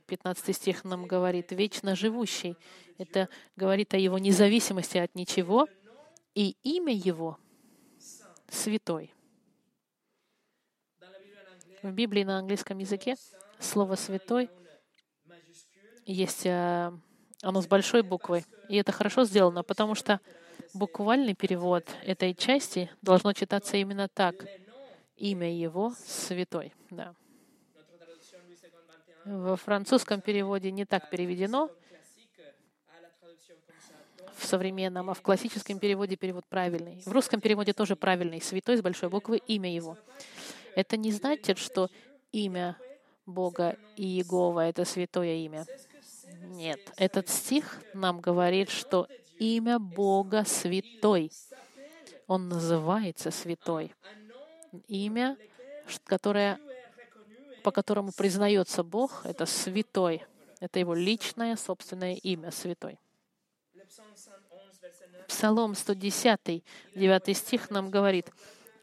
[0.06, 2.56] 15 стих нам говорит, вечно живущий.
[2.96, 5.68] Это говорит о его независимости от ничего,
[6.34, 7.38] и имя его
[8.48, 9.12] святой.
[11.82, 13.16] В Библии на английском языке
[13.60, 14.50] слово «святой»
[16.06, 16.90] есть, э,
[17.42, 18.44] оно с большой буквой.
[18.68, 20.20] И это хорошо сделано, потому что
[20.74, 24.34] буквальный перевод этой части должно читаться именно так.
[25.18, 26.72] Имя его святой.
[26.90, 27.14] Да.
[29.24, 31.70] Во французском переводе не так переведено,
[34.38, 37.02] в современном, а в классическом переводе перевод правильный.
[37.04, 38.40] В русском переводе тоже правильный.
[38.40, 39.98] Святой с большой буквы, имя его.
[40.76, 41.90] Это не значит, что
[42.30, 42.76] имя
[43.26, 45.66] Бога и Иегова— это святое имя.
[46.42, 51.32] Нет, этот стих нам говорит, что имя Бога святой.
[52.26, 53.92] Он называется святой.
[54.86, 55.36] Имя,
[56.04, 56.58] которое,
[57.62, 60.24] по которому признается Бог, это святой.
[60.60, 62.98] Это его личное собственное имя, святой.
[65.28, 66.64] Псалом 110,
[66.94, 68.30] 9 стих нам говорит,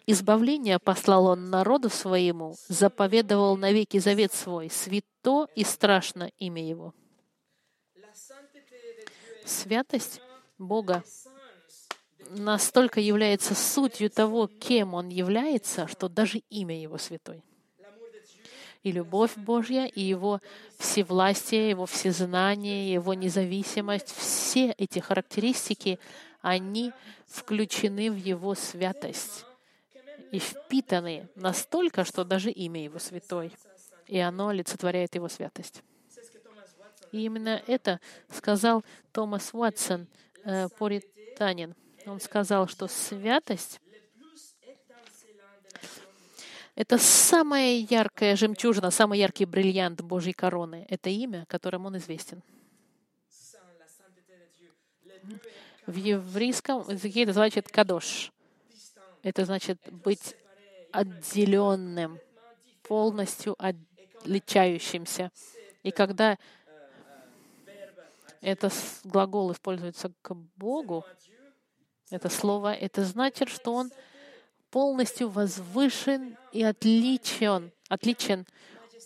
[0.05, 6.93] «Избавление послал он народу своему, заповедовал навеки завет свой, свято и страшно имя его».
[9.45, 10.21] Святость
[10.58, 11.03] Бога
[12.29, 17.43] настолько является сутью того, кем Он является, что даже имя Его святой.
[18.83, 20.39] И любовь Божья, и Его
[20.77, 25.99] всевластие, Его всезнание, Его независимость, все эти характеристики,
[26.41, 26.93] они
[27.27, 29.45] включены в Его святость
[30.31, 33.51] и впитаны настолько, что даже имя Его святой,
[34.07, 35.81] и оно олицетворяет Его святость.
[37.11, 37.99] И именно это
[38.30, 40.07] сказал Томас Уотсон,
[40.43, 41.73] э, поританин.
[42.06, 43.80] Он сказал, что святость—
[46.76, 50.86] это самая яркая жемчужина, самый яркий бриллиант Божьей короны.
[50.89, 52.43] Это имя, которым он известен.
[55.86, 58.32] В еврейском языке это значит «кадош».
[59.24, 60.36] Это значит быть
[60.91, 62.20] отделенным,
[62.84, 65.32] полностью отличающимся.
[65.82, 66.38] И когда
[68.41, 71.03] этот глагол используется к Богу,
[72.12, 73.91] это слово, это значит, что он
[74.70, 78.45] полностью возвышен и отличен, отличен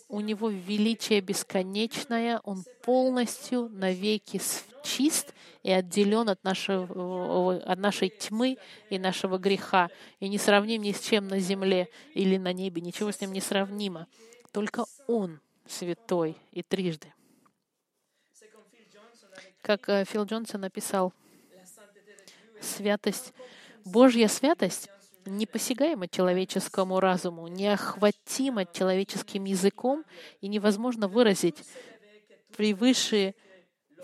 [0.08, 4.40] У Него величие бесконечное, Он полностью навеки
[4.82, 5.32] чист
[5.62, 11.00] и отделен от, нашего, от нашей тьмы и нашего греха, и не сравним ни с
[11.00, 14.08] чем на земле или на небе, ничего с Ним не сравнимо.
[14.52, 15.38] Только Он
[15.68, 17.12] святой и трижды.
[19.62, 21.12] Как э, Фил Джонсон написал,
[22.60, 23.32] святость,
[23.84, 24.88] Божья святость
[25.26, 30.04] непосягаема человеческому разуму, неохватима человеческим языком
[30.40, 31.56] и невозможно выразить
[32.56, 33.34] превыше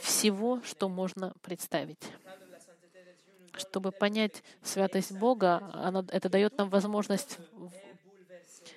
[0.01, 2.03] всего, что можно представить.
[3.55, 7.39] Чтобы понять святость Бога, она, это дает нам возможность,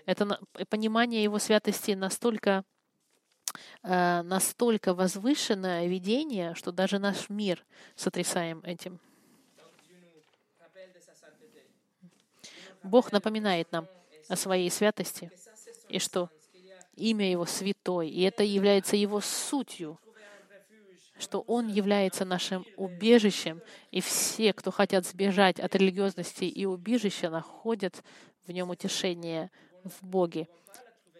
[0.05, 2.63] это понимание Его святости настолько
[3.83, 7.65] Э, настолько возвышенное видение, что даже наш мир
[7.95, 8.99] сотрясаем этим.
[12.83, 13.87] Бог напоминает нам
[14.27, 15.31] о своей святости,
[15.87, 16.29] и что
[16.95, 19.99] имя Его святой, и это является Его сутью,
[21.17, 23.61] что Он является нашим убежищем,
[23.91, 28.03] и все, кто хотят сбежать от религиозности и убежища, находят
[28.47, 29.51] в нем утешение
[29.83, 30.47] в Боге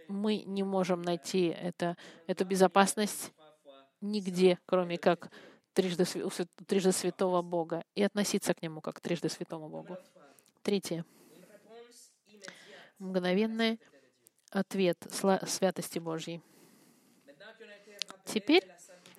[0.10, 1.95] мы не можем найти это,
[2.28, 3.32] эту безопасность
[4.01, 5.32] нигде, кроме как
[5.74, 6.03] трижды,
[6.66, 9.97] трижды святого Бога, и относиться к Нему как к трижды святому Богу.
[10.64, 11.05] Третье.
[13.00, 13.80] Мгновенный
[14.52, 16.41] ответ святости Божьей.
[18.26, 18.64] Теперь,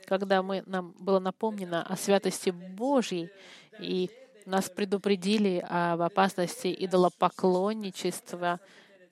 [0.06, 3.30] когда мы, нам было напомнено о святости Божьей,
[3.78, 4.10] и
[4.46, 8.60] нас предупредили об опасности идолопоклонничества,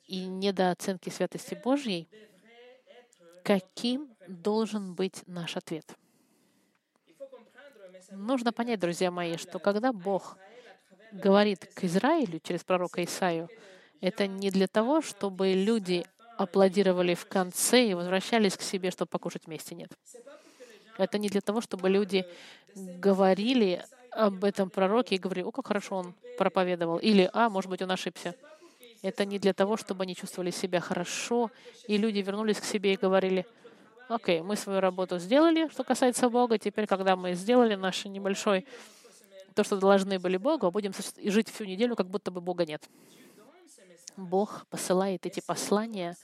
[0.09, 2.09] и недооценки святости Божьей,
[3.45, 5.95] каким должен быть наш ответ?
[8.11, 10.39] Нужно понять, друзья мои, что когда Бог
[11.12, 13.49] говорит к Израилю через пророка Исаию,
[14.01, 16.05] это не для того, чтобы люди
[16.36, 19.74] аплодировали в конце и возвращались к себе, чтобы покушать вместе.
[19.74, 19.90] Нет.
[20.96, 22.24] Это не для того, чтобы люди
[22.74, 27.82] говорили об этом пророке и говорили, о, как хорошо он проповедовал, или, а, может быть,
[27.82, 28.34] он ошибся.
[29.03, 31.51] Это не для того, чтобы они чувствовали себя хорошо,
[31.86, 33.46] и люди вернулись к себе и говорили,
[34.09, 38.66] окей, мы свою работу сделали, что касается Бога, теперь, когда мы сделали наш небольшой,
[39.55, 40.92] то, что должны были Богу, будем
[41.24, 42.88] жить всю неделю, как будто бы Бога нет.
[44.19, 46.16] Бог посылает эти послания,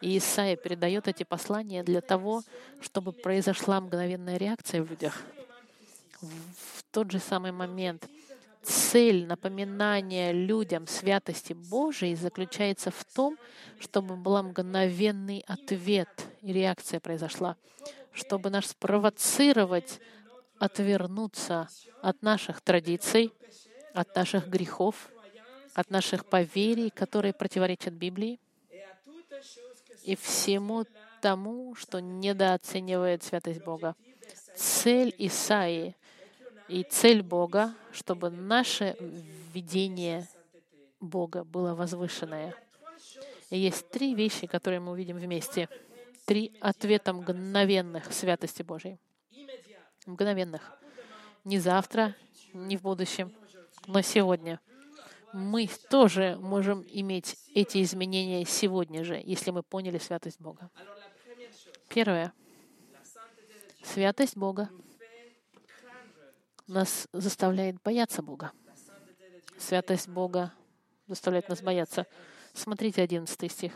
[0.00, 2.42] и Исаия передает эти послания для того,
[2.80, 5.22] чтобы произошла мгновенная реакция в людях.
[6.20, 8.08] В тот же самый момент—
[8.62, 13.38] цель напоминания людям святости Божией заключается в том,
[13.80, 16.08] чтобы был мгновенный ответ
[16.42, 17.56] и реакция произошла,
[18.12, 20.00] чтобы нас спровоцировать
[20.58, 21.68] отвернуться
[22.02, 23.32] от наших традиций,
[23.94, 25.08] от наших грехов,
[25.78, 28.40] от наших поверий, которые противоречат Библии,
[30.02, 30.84] и всему
[31.22, 33.94] тому, что недооценивает святость Бога.
[34.56, 35.94] Цель Исаии
[36.66, 38.96] и цель Бога, чтобы наше
[39.54, 40.26] видение
[40.98, 42.56] Бога было возвышенное.
[43.50, 45.68] И есть три вещи, которые мы увидим вместе.
[46.26, 48.98] Три ответа мгновенных святости Божьей.
[50.06, 50.72] Мгновенных.
[51.44, 52.16] Не завтра,
[52.52, 53.32] не в будущем,
[53.86, 54.58] но сегодня.
[55.32, 60.70] Мы тоже можем иметь эти изменения сегодня же, если мы поняли святость Бога.
[61.88, 62.32] Первое.
[63.82, 64.68] Святость Бога
[66.66, 68.52] нас заставляет бояться Бога.
[69.58, 70.52] Святость Бога
[71.06, 72.06] заставляет нас бояться.
[72.52, 73.72] Смотрите 11 стих.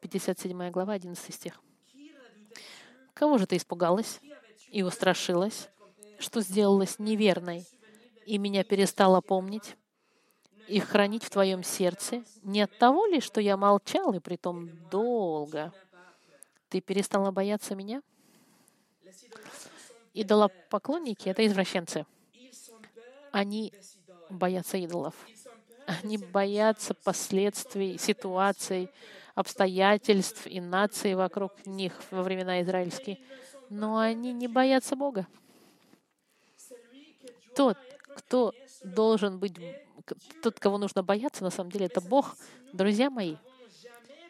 [0.00, 1.60] 57 глава, 11 стих.
[3.14, 4.20] Кого же ты испугалась
[4.68, 5.68] и устрашилась,
[6.18, 7.66] что сделалась неверной,
[8.26, 9.76] и меня перестала помнить
[10.68, 12.24] и хранить в твоем сердце?
[12.42, 15.72] Не от того ли, что я молчал, и притом долго?
[16.68, 18.02] Ты перестала бояться меня?
[20.14, 22.06] Идолопоклонники— это извращенцы.
[23.30, 23.72] Они
[24.28, 25.14] боятся идолов.
[25.86, 28.90] Они боятся последствий, ситуаций,
[29.34, 33.18] обстоятельств и наций вокруг них во времена израильские.
[33.68, 35.26] Но они не боятся Бога.
[37.54, 37.76] Тот,
[38.16, 38.52] кто
[38.82, 39.56] должен быть,
[40.42, 42.36] тот, кого нужно бояться, на самом деле, это Бог.
[42.72, 43.36] Друзья мои,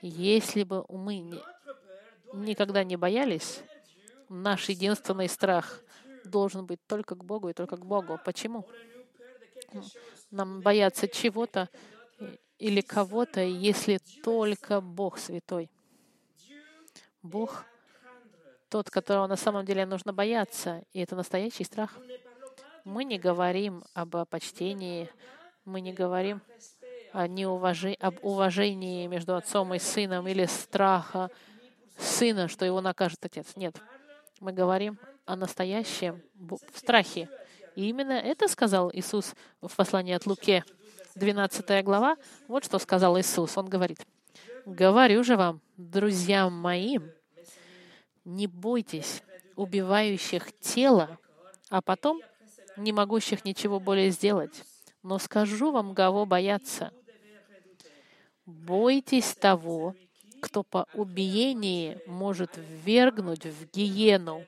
[0.01, 1.41] если бы мы
[2.33, 3.63] никогда не боялись,
[4.29, 5.81] наш единственный страх
[6.25, 8.19] должен быть только к Богу и только к Богу.
[8.25, 8.67] Почему?
[10.31, 11.69] Нам бояться чего-то
[12.59, 15.71] или кого-то, если только Бог святой.
[17.23, 17.65] Бог
[18.69, 21.99] тот, которого на самом деле нужно бояться, и это настоящий страх.
[22.85, 25.09] Мы не говорим об почтении,
[25.65, 26.43] мы не говорим
[27.13, 27.93] о неуважи...
[28.01, 31.31] об уважении между отцом и сыном или страха
[31.97, 33.55] сына, что его накажет отец.
[33.55, 33.77] Нет.
[34.41, 36.23] Мы говорим о настоящем
[36.75, 37.29] страхе.
[37.77, 40.65] И именно это сказал Иисус в послании от Луке,
[41.15, 42.17] 12 глава.
[42.49, 43.57] Вот что сказал Иисус.
[43.57, 44.05] Он говорит,
[44.67, 47.13] «Говорю же вам, друзьям моим,
[48.25, 49.23] не бойтесь
[49.57, 51.19] убивающих тело,
[51.71, 52.21] а потом
[52.77, 54.65] не могущих ничего более сделать.
[55.03, 56.93] Но скажу вам, кого бояться.
[58.47, 59.95] Бойтесь того,
[60.41, 64.45] кто по убиении может ввергнуть в гиену.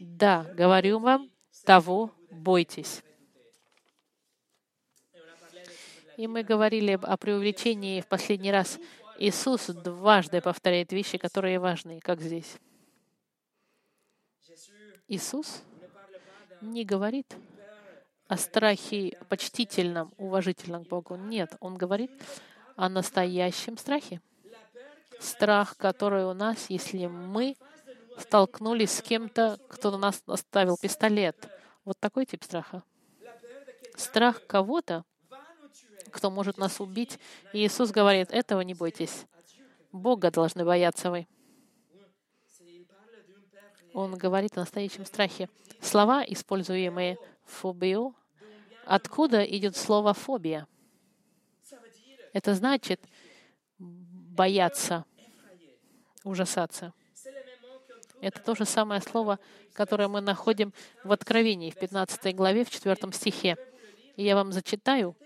[0.00, 1.30] Да, говорю вам,
[1.64, 3.02] того бойтесь.
[6.16, 8.78] И мы говорили о преувеличении в последний раз.
[9.18, 12.56] Иисус дважды повторяет вещи, которые важны, как здесь.
[15.08, 15.62] Иисус
[16.60, 17.36] не говорит
[18.30, 21.16] о страхе почтительном, уважительном к Богу.
[21.16, 22.12] Нет, Он говорит
[22.76, 24.20] о настоящем страхе.
[25.18, 27.56] Страх, который у нас, если мы
[28.18, 31.48] столкнулись с кем-то, кто на нас оставил пистолет.
[31.84, 32.84] Вот такой тип страха.
[33.96, 35.04] Страх кого-то,
[36.12, 37.18] кто может нас убить.
[37.52, 39.26] И Иисус говорит, этого не бойтесь.
[39.90, 41.26] Бога должны бояться вы.
[43.92, 45.48] Он говорит о настоящем страхе.
[45.80, 48.14] Слова, используемые фобию,
[48.90, 50.66] откуда идет слово фобия?
[52.32, 53.00] Это значит
[53.78, 55.04] бояться,
[56.24, 56.92] ужасаться.
[58.20, 59.38] Это то же самое слово,
[59.72, 60.74] которое мы находим
[61.04, 63.56] в Откровении, в 15 главе, в 4 стихе.
[64.16, 65.16] И я вам зачитаю,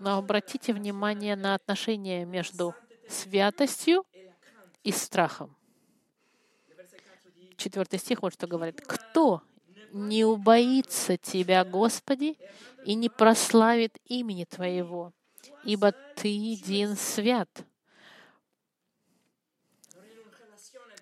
[0.00, 2.74] но обратите внимание на отношение между
[3.08, 4.04] святостью
[4.82, 5.56] и страхом.
[7.56, 8.80] Четвертый стих вот что говорит.
[8.80, 9.42] «Кто
[9.92, 12.36] не убоится Тебя, Господи,
[12.84, 15.12] и не прославит имени Твоего,
[15.64, 17.48] ибо Ты един свят».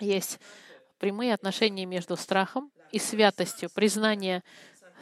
[0.01, 0.41] Есть
[0.99, 4.43] прямые отношения между страхом и святостью, признание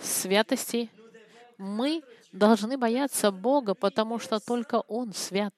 [0.01, 0.91] святости.
[1.57, 5.55] Мы должны бояться Бога, потому что только Он свят.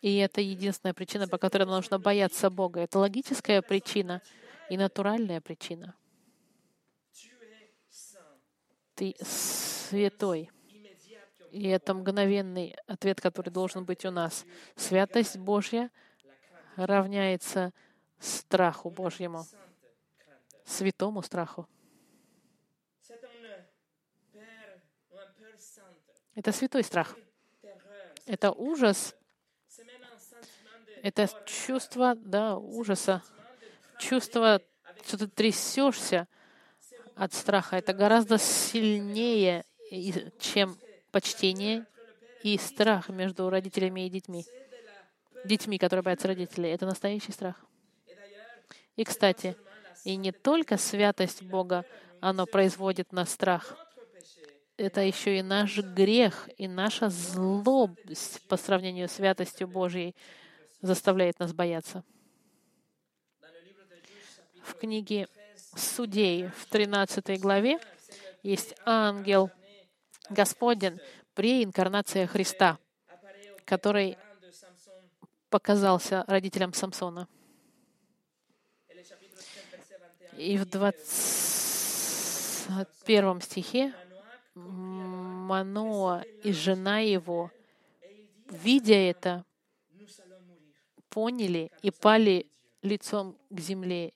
[0.00, 2.80] И это единственная причина, по которой нам нужно бояться Бога.
[2.80, 4.20] Это логическая причина
[4.68, 5.94] и натуральная причина.
[8.94, 10.50] Ты святой.
[11.50, 14.46] И это мгновенный ответ, который должен быть у нас.
[14.74, 15.90] Святость Божья
[16.76, 17.72] равняется
[18.18, 19.44] страху Божьему,
[20.64, 21.68] святому страху.
[26.34, 27.16] Это святой страх.
[28.24, 29.14] Это ужас.
[31.02, 33.22] Это чувство да, ужаса.
[33.98, 34.62] Чувство,
[35.04, 36.28] что ты трясешься
[37.16, 37.76] от страха.
[37.76, 39.64] Это гораздо сильнее,
[40.38, 40.76] чем
[41.10, 41.86] почтение
[42.42, 44.44] и страх между родителями и детьми.
[45.44, 46.70] Детьми, которые боятся родителей.
[46.70, 47.64] Это настоящий страх.
[48.96, 49.56] И, кстати,
[50.04, 51.84] и не только святость Бога,
[52.20, 53.76] оно производит на страх.
[54.76, 60.16] Это еще и наш грех, и наша злость по сравнению с святостью Божьей
[60.80, 62.04] заставляет нас бояться.
[64.62, 65.28] В книге
[65.74, 67.80] Судей в 13 главе
[68.42, 69.50] есть ангел
[70.28, 71.00] Господень
[71.34, 72.78] при инкарнации Христа,
[73.64, 74.18] который
[75.48, 77.26] показался родителям Самсона.
[80.36, 83.94] И в 21 стихе
[84.54, 87.50] Маноа и жена его,
[88.48, 89.44] видя это,
[91.08, 92.46] поняли и пали
[92.82, 94.12] лицом к земле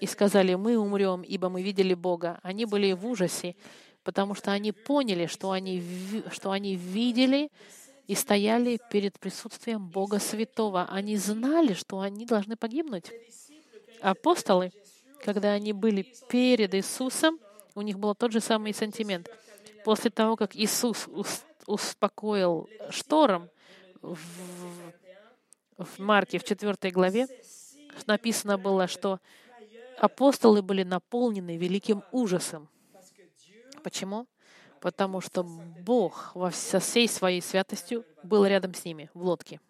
[0.00, 2.38] и сказали, мы умрем, ибо мы видели Бога.
[2.42, 3.56] Они были в ужасе,
[4.04, 5.82] потому что они поняли, что они,
[6.30, 7.50] что они видели
[8.06, 10.86] и стояли перед присутствием Бога Святого.
[10.90, 13.10] Они знали, что они должны погибнуть.
[14.00, 14.72] Апостолы
[15.18, 17.38] когда они были перед Иисусом,
[17.74, 19.28] у них был тот же самый сантимент.
[19.84, 21.08] После того, как Иисус
[21.66, 23.48] успокоил шторм
[24.00, 24.18] в,
[25.76, 27.26] в Марке, в 4 главе,
[28.06, 29.20] написано было, что
[30.00, 32.68] апостолы были наполнены великим ужасом.
[33.82, 34.26] Почему?
[34.80, 39.60] Потому что Бог во всей своей святостью был рядом с ними в лодке.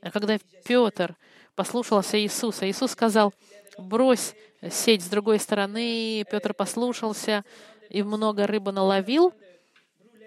[0.00, 1.16] А когда Петр
[1.54, 2.68] послушался Иисуса.
[2.68, 3.32] Иисус сказал,
[3.78, 4.34] брось
[4.70, 6.24] сеть с другой стороны.
[6.30, 7.44] Петр послушался
[7.88, 9.32] и много рыбы наловил,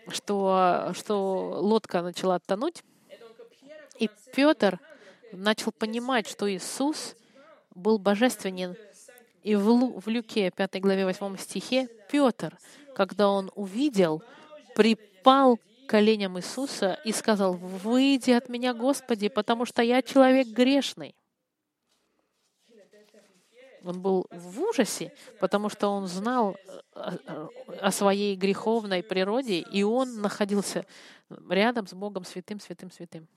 [0.10, 2.84] что, что лодка начала тонуть.
[4.00, 4.80] И Петр
[5.32, 7.16] начал понимать, что Иисус
[7.78, 8.76] был божественен.
[9.44, 12.58] И в, Лу, в Люке, 5 главе, 8 стихе, Петр,
[12.96, 14.22] когда он увидел,
[14.76, 21.16] припал коленям Иисуса и сказал, «Выйди от меня, Господи, потому что я человек грешный».
[23.84, 26.58] Он был в ужасе, потому что он знал
[26.94, 30.86] о своей греховной природе, и он находился
[31.50, 33.28] рядом с Богом святым, святым, святым.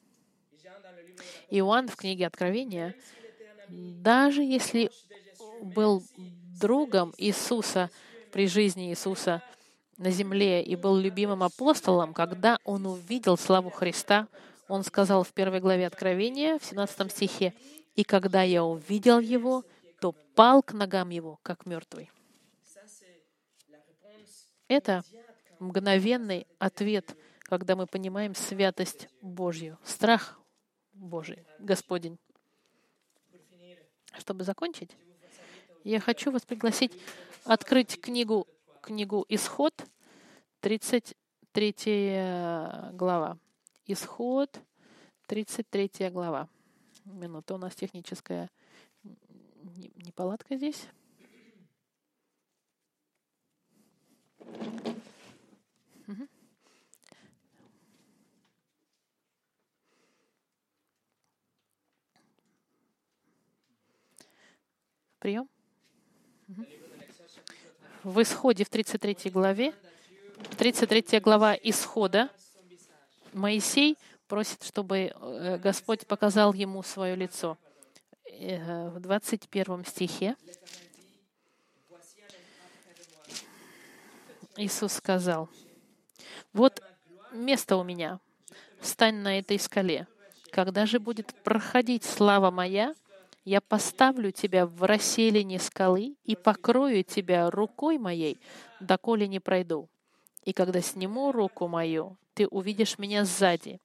[1.50, 2.96] Иоанн в книге Откровения,
[3.70, 4.90] даже если
[5.62, 6.02] был
[6.60, 7.90] другом Иисуса
[8.32, 9.42] при жизни Иисуса
[9.96, 14.28] на земле и был любимым апостолом, когда он увидел славу Христа,
[14.68, 17.54] он сказал в первой главе Откровения, в 17 стихе,
[17.96, 19.64] «И когда я увидел его,
[20.00, 22.10] то пал к ногам его, как мертвый».
[24.68, 25.02] Это
[25.58, 30.38] мгновенный ответ, когда мы понимаем святость Божью, страх
[30.92, 32.18] Божий, Господень.
[34.18, 34.90] Чтобы закончить,
[35.84, 36.92] я хочу вас пригласить
[37.44, 38.46] открыть книгу,
[38.82, 39.74] книгу «Исход»,
[40.60, 43.38] 33 глава.
[43.86, 44.60] «Исход»,
[45.26, 46.48] 33 глава.
[47.04, 48.50] Минута, у нас техническая
[49.96, 50.86] неполадка здесь.
[65.20, 65.50] Прием.
[68.02, 69.74] В Исходе, в 33 главе,
[70.56, 72.30] 33 глава Исхода,
[73.34, 73.98] Моисей
[74.28, 77.58] просит, чтобы э, Господь показал ему свое лицо.
[78.24, 80.36] Э, в 21 стихе
[84.56, 85.50] Иисус сказал,
[86.54, 86.82] «Вот
[87.30, 88.20] место у меня,
[88.80, 90.06] встань на этой скале.
[90.50, 92.94] Когда же будет проходить слава моя,
[93.44, 98.40] я поставлю тебя в расселине скалы и покрою тебя рукой моей,
[98.80, 99.88] доколе не пройду.
[100.44, 103.80] И когда сниму руку мою, ты увидишь меня сзади,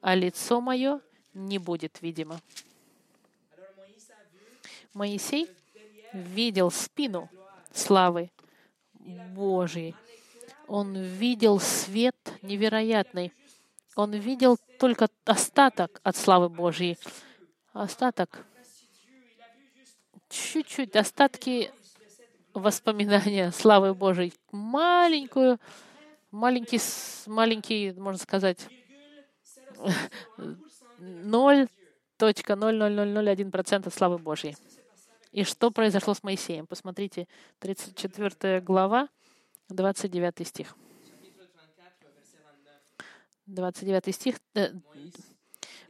[0.00, 1.00] а лицо мое
[1.34, 2.40] не будет видимо.
[4.94, 5.48] Моисей
[6.12, 7.30] видел спину
[7.72, 8.30] славы
[9.34, 9.94] Божьей.
[10.66, 13.32] Он видел свет невероятный.
[13.96, 16.96] Он видел только остаток от славы Божьей.
[17.72, 18.46] Остаток
[20.30, 21.70] чуть-чуть остатки
[22.54, 25.58] воспоминания славы Божией, маленькую,
[26.30, 26.80] маленький,
[27.26, 28.66] маленький, можно сказать,
[30.98, 34.56] 0.00001% славы Божьей.
[35.32, 36.66] И что произошло с Моисеем?
[36.66, 37.26] Посмотрите,
[37.60, 39.08] 34 глава,
[39.68, 40.76] 29 стих.
[43.46, 44.36] 29 стих.
[44.54, 44.72] Э,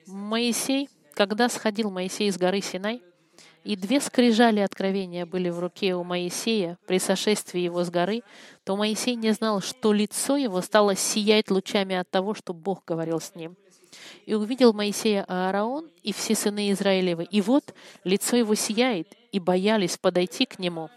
[0.06, 3.02] Моисей, когда сходил Моисей с горы Синай,
[3.64, 8.22] и две скрижали откровения были в руке у Моисея при сошествии его с горы,
[8.64, 13.20] то Моисей не знал, что лицо его стало сиять лучами от того, что Бог говорил
[13.20, 13.56] с ним.
[14.24, 17.24] И увидел Моисея Аараон и все сыны Израилевы.
[17.24, 17.74] И вот
[18.04, 20.88] лицо его сияет, и боялись подойти к нему.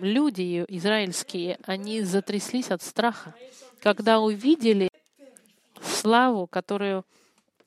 [0.00, 3.34] Люди израильские, они затряслись от страха,
[3.80, 4.88] когда увидели
[6.06, 7.04] славу, которую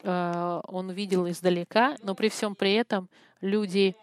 [0.02, 3.10] Э, он видел издалека, но при всем при этом
[3.42, 3.96] люди,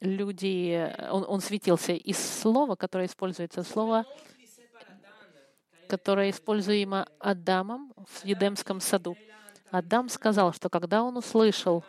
[0.00, 4.04] люди, он, он светился из слова, которое используется, слово,
[5.88, 9.16] которое используемо Адамом в Едемском саду.
[9.70, 11.84] Адам сказал, что когда он услышал,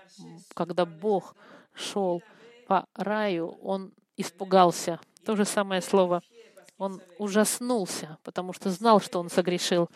[0.55, 1.35] когда Бог
[1.73, 2.23] шел
[2.67, 4.99] по раю, он испугался.
[5.23, 6.23] То же самое слово—
[6.77, 9.89] он ужаснулся, потому что знал, что он согрешил.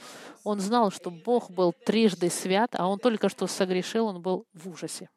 [0.43, 4.69] Он знал, что Бог был трижды свят, а он только что согрешил, он был в
[4.69, 5.09] ужасе.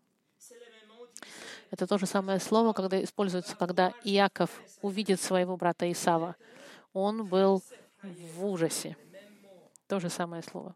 [1.71, 4.51] Это то же самое слово, когда используется, когда Иаков
[4.83, 6.37] увидит своего брата Исава.
[6.93, 7.63] Он был
[8.03, 8.97] в ужасе.
[9.89, 10.75] То же самое слово.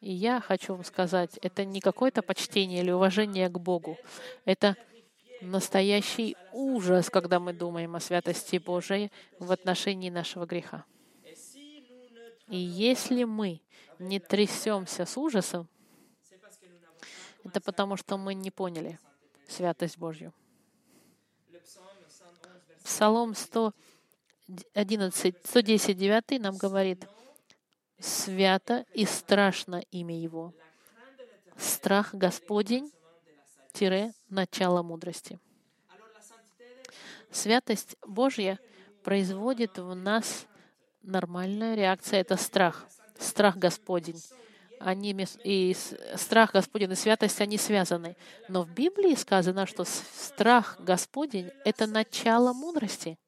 [0.00, 3.96] И я хочу вам сказать, это не какое-то почтение или уважение к Богу.
[4.44, 4.76] Это
[5.40, 10.84] настоящий ужас, когда мы думаем о святости Божией в отношении нашего греха.
[12.48, 13.60] И если мы
[13.98, 15.68] не трясемся с ужасом,
[17.44, 18.98] это потому, что мы не поняли
[19.48, 20.32] святость Божью.
[22.82, 27.06] Псалом 111, 110, 9 нам говорит,
[27.98, 30.52] «Свято и страшно имя Его.
[31.56, 32.92] Страх Господень
[34.28, 35.38] начало мудрости.
[37.30, 38.58] Святость Божья
[39.02, 40.46] производит в нас
[41.02, 42.86] нормальная реакция— это страх.
[43.18, 44.22] Страх Господень.
[44.80, 45.74] они, и
[46.16, 48.16] страх Господень и святость, они связаны.
[48.48, 53.18] Но в Библии сказано, что страх Господень— это начало мудрости.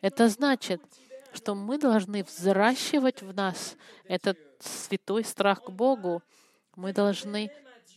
[0.00, 0.80] Это значит,
[1.32, 6.22] что мы должны взращивать в нас этот святой страх к Богу.
[6.76, 7.50] Мы должны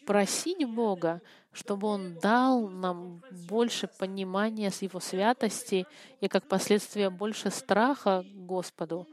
[0.06, 5.88] просить Бога, чтобы Он дал нам больше понимания с Его святости
[6.22, 9.08] и, как последствие, больше страха Господу,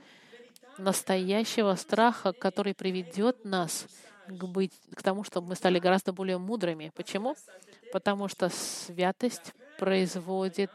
[0.79, 3.87] настоящего страха, который приведет нас
[4.27, 6.93] к, быть, к тому, чтобы мы стали гораздо более мудрыми.
[6.95, 7.37] Почему?
[7.93, 10.71] Потому что святость производит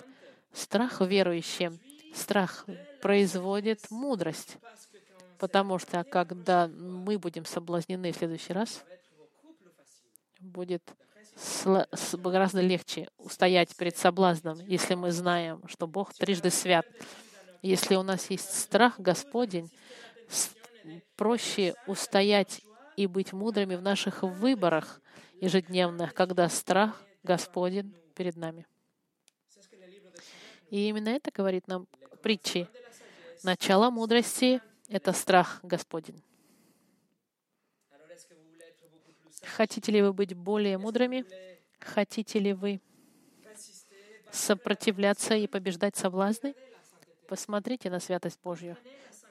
[0.53, 1.79] страх верующим.
[2.13, 2.65] Страх
[3.01, 4.57] производит мудрость.
[5.37, 8.83] Потому что когда мы будем соблазнены в следующий раз,
[10.39, 10.83] будет
[12.13, 16.85] гораздо легче устоять перед соблазном, если мы знаем, что Бог трижды свят.
[17.61, 19.71] Если у нас есть страх Господень,
[21.15, 22.61] проще устоять
[22.95, 25.01] и быть мудрыми в наших выборах
[25.41, 28.65] ежедневных, когда страх Господень перед нами.
[30.69, 31.87] И именно это говорит нам
[32.21, 32.67] притчи.
[33.43, 36.21] Начало мудрости— это страх Господень.
[39.55, 41.25] Хотите ли вы быть более мудрыми?
[41.79, 42.81] Хотите ли вы
[44.31, 46.55] сопротивляться и побеждать соблазны?
[47.27, 48.77] Посмотрите на святость Божью.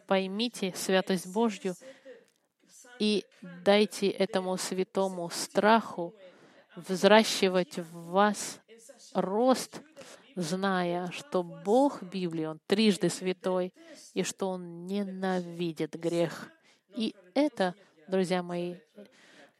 [0.06, 1.74] Поймите святость Божью
[2.98, 3.24] и
[3.64, 6.14] дайте этому святому страху
[6.76, 8.60] взращивать в вас
[9.12, 9.80] рост,
[10.34, 13.72] зная, что Бог Библии, Он трижды святой,
[14.12, 16.50] и что Он ненавидит грех.
[16.94, 17.74] И это,
[18.06, 18.76] друзья мои,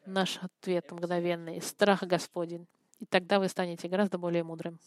[0.07, 2.67] наш ответ мгновенный— страх Господень.
[2.99, 4.79] И тогда вы станете гораздо более мудрым.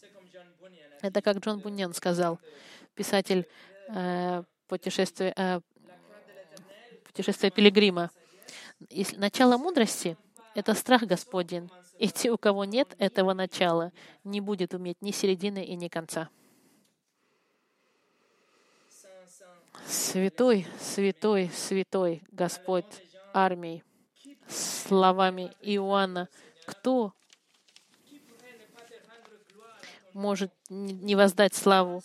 [1.00, 2.38] Это как Джон Буньян сказал,
[2.94, 3.46] писатель
[3.88, 5.60] э, путешествия, э,
[7.04, 8.10] путешествия Пилигрима.
[9.16, 10.16] Начало мудрости—
[10.54, 11.70] это страх Господень.
[11.98, 13.92] И те, у кого нет этого начала,
[14.24, 16.28] не будет уметь ни середины и ни конца.
[19.86, 22.86] Святой, святой, святой Господь
[23.32, 23.84] армии
[24.50, 26.28] словами Иоанна,
[26.66, 27.12] кто
[30.12, 32.02] может не воздать славу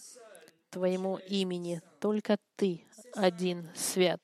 [0.69, 1.81] Твоему имени?
[1.99, 4.21] Только Ты один свят.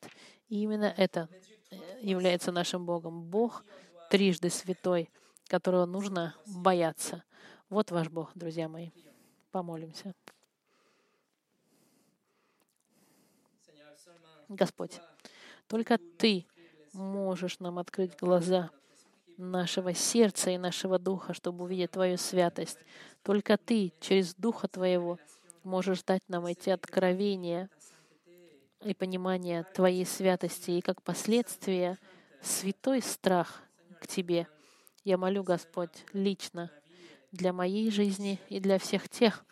[0.50, 1.30] И именно это
[1.70, 3.24] э, является нашим Богом.
[3.24, 3.64] Бог
[4.10, 5.10] трижды святой,
[5.48, 7.24] которого нужно бояться.
[7.70, 8.92] Вот ваш Бог, друзья мои.
[9.52, 10.14] Помолимся.
[14.50, 15.00] Господь,
[15.68, 16.46] только Ты
[16.94, 18.70] можешь нам открыть глаза
[19.38, 22.78] нашего сердца и нашего духа, чтобы увидеть Твою святость.
[23.24, 25.18] Только Ты через Духа Твоего
[25.64, 27.70] можешь дать нам эти откровения
[28.84, 31.98] и понимание Твоей святости, и как последствие
[32.42, 33.62] святой страх
[34.00, 34.48] к Тебе.
[35.04, 36.72] Я молю, Господь, лично
[37.32, 39.46] для моей жизни и для всех тех,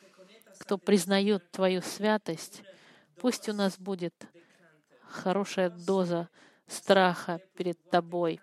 [0.60, 2.64] кто признает Твою святость.
[3.20, 4.14] Пусть у нас будет
[5.08, 6.30] хорошая доза
[6.70, 8.40] страха перед Тобой,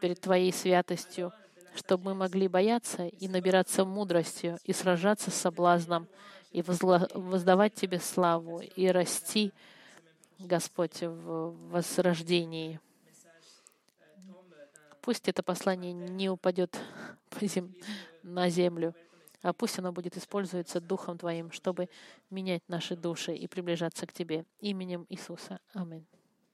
[0.00, 1.32] перед Твоей святостью,
[1.74, 6.08] чтобы мы могли бояться и набираться мудростью, и сражаться с соблазном,
[6.50, 9.52] и воздавать Тебе славу, и расти,
[10.38, 12.80] Господь, в возрождении.
[15.02, 16.78] Пусть это послание не упадет
[18.22, 18.94] на землю,
[19.42, 21.88] а пусть оно будет использоваться Духом Твоим, чтобы
[22.30, 24.44] менять наши души и приближаться к Тебе.
[24.60, 25.60] Именем Иисуса.
[25.72, 26.04] Аминь.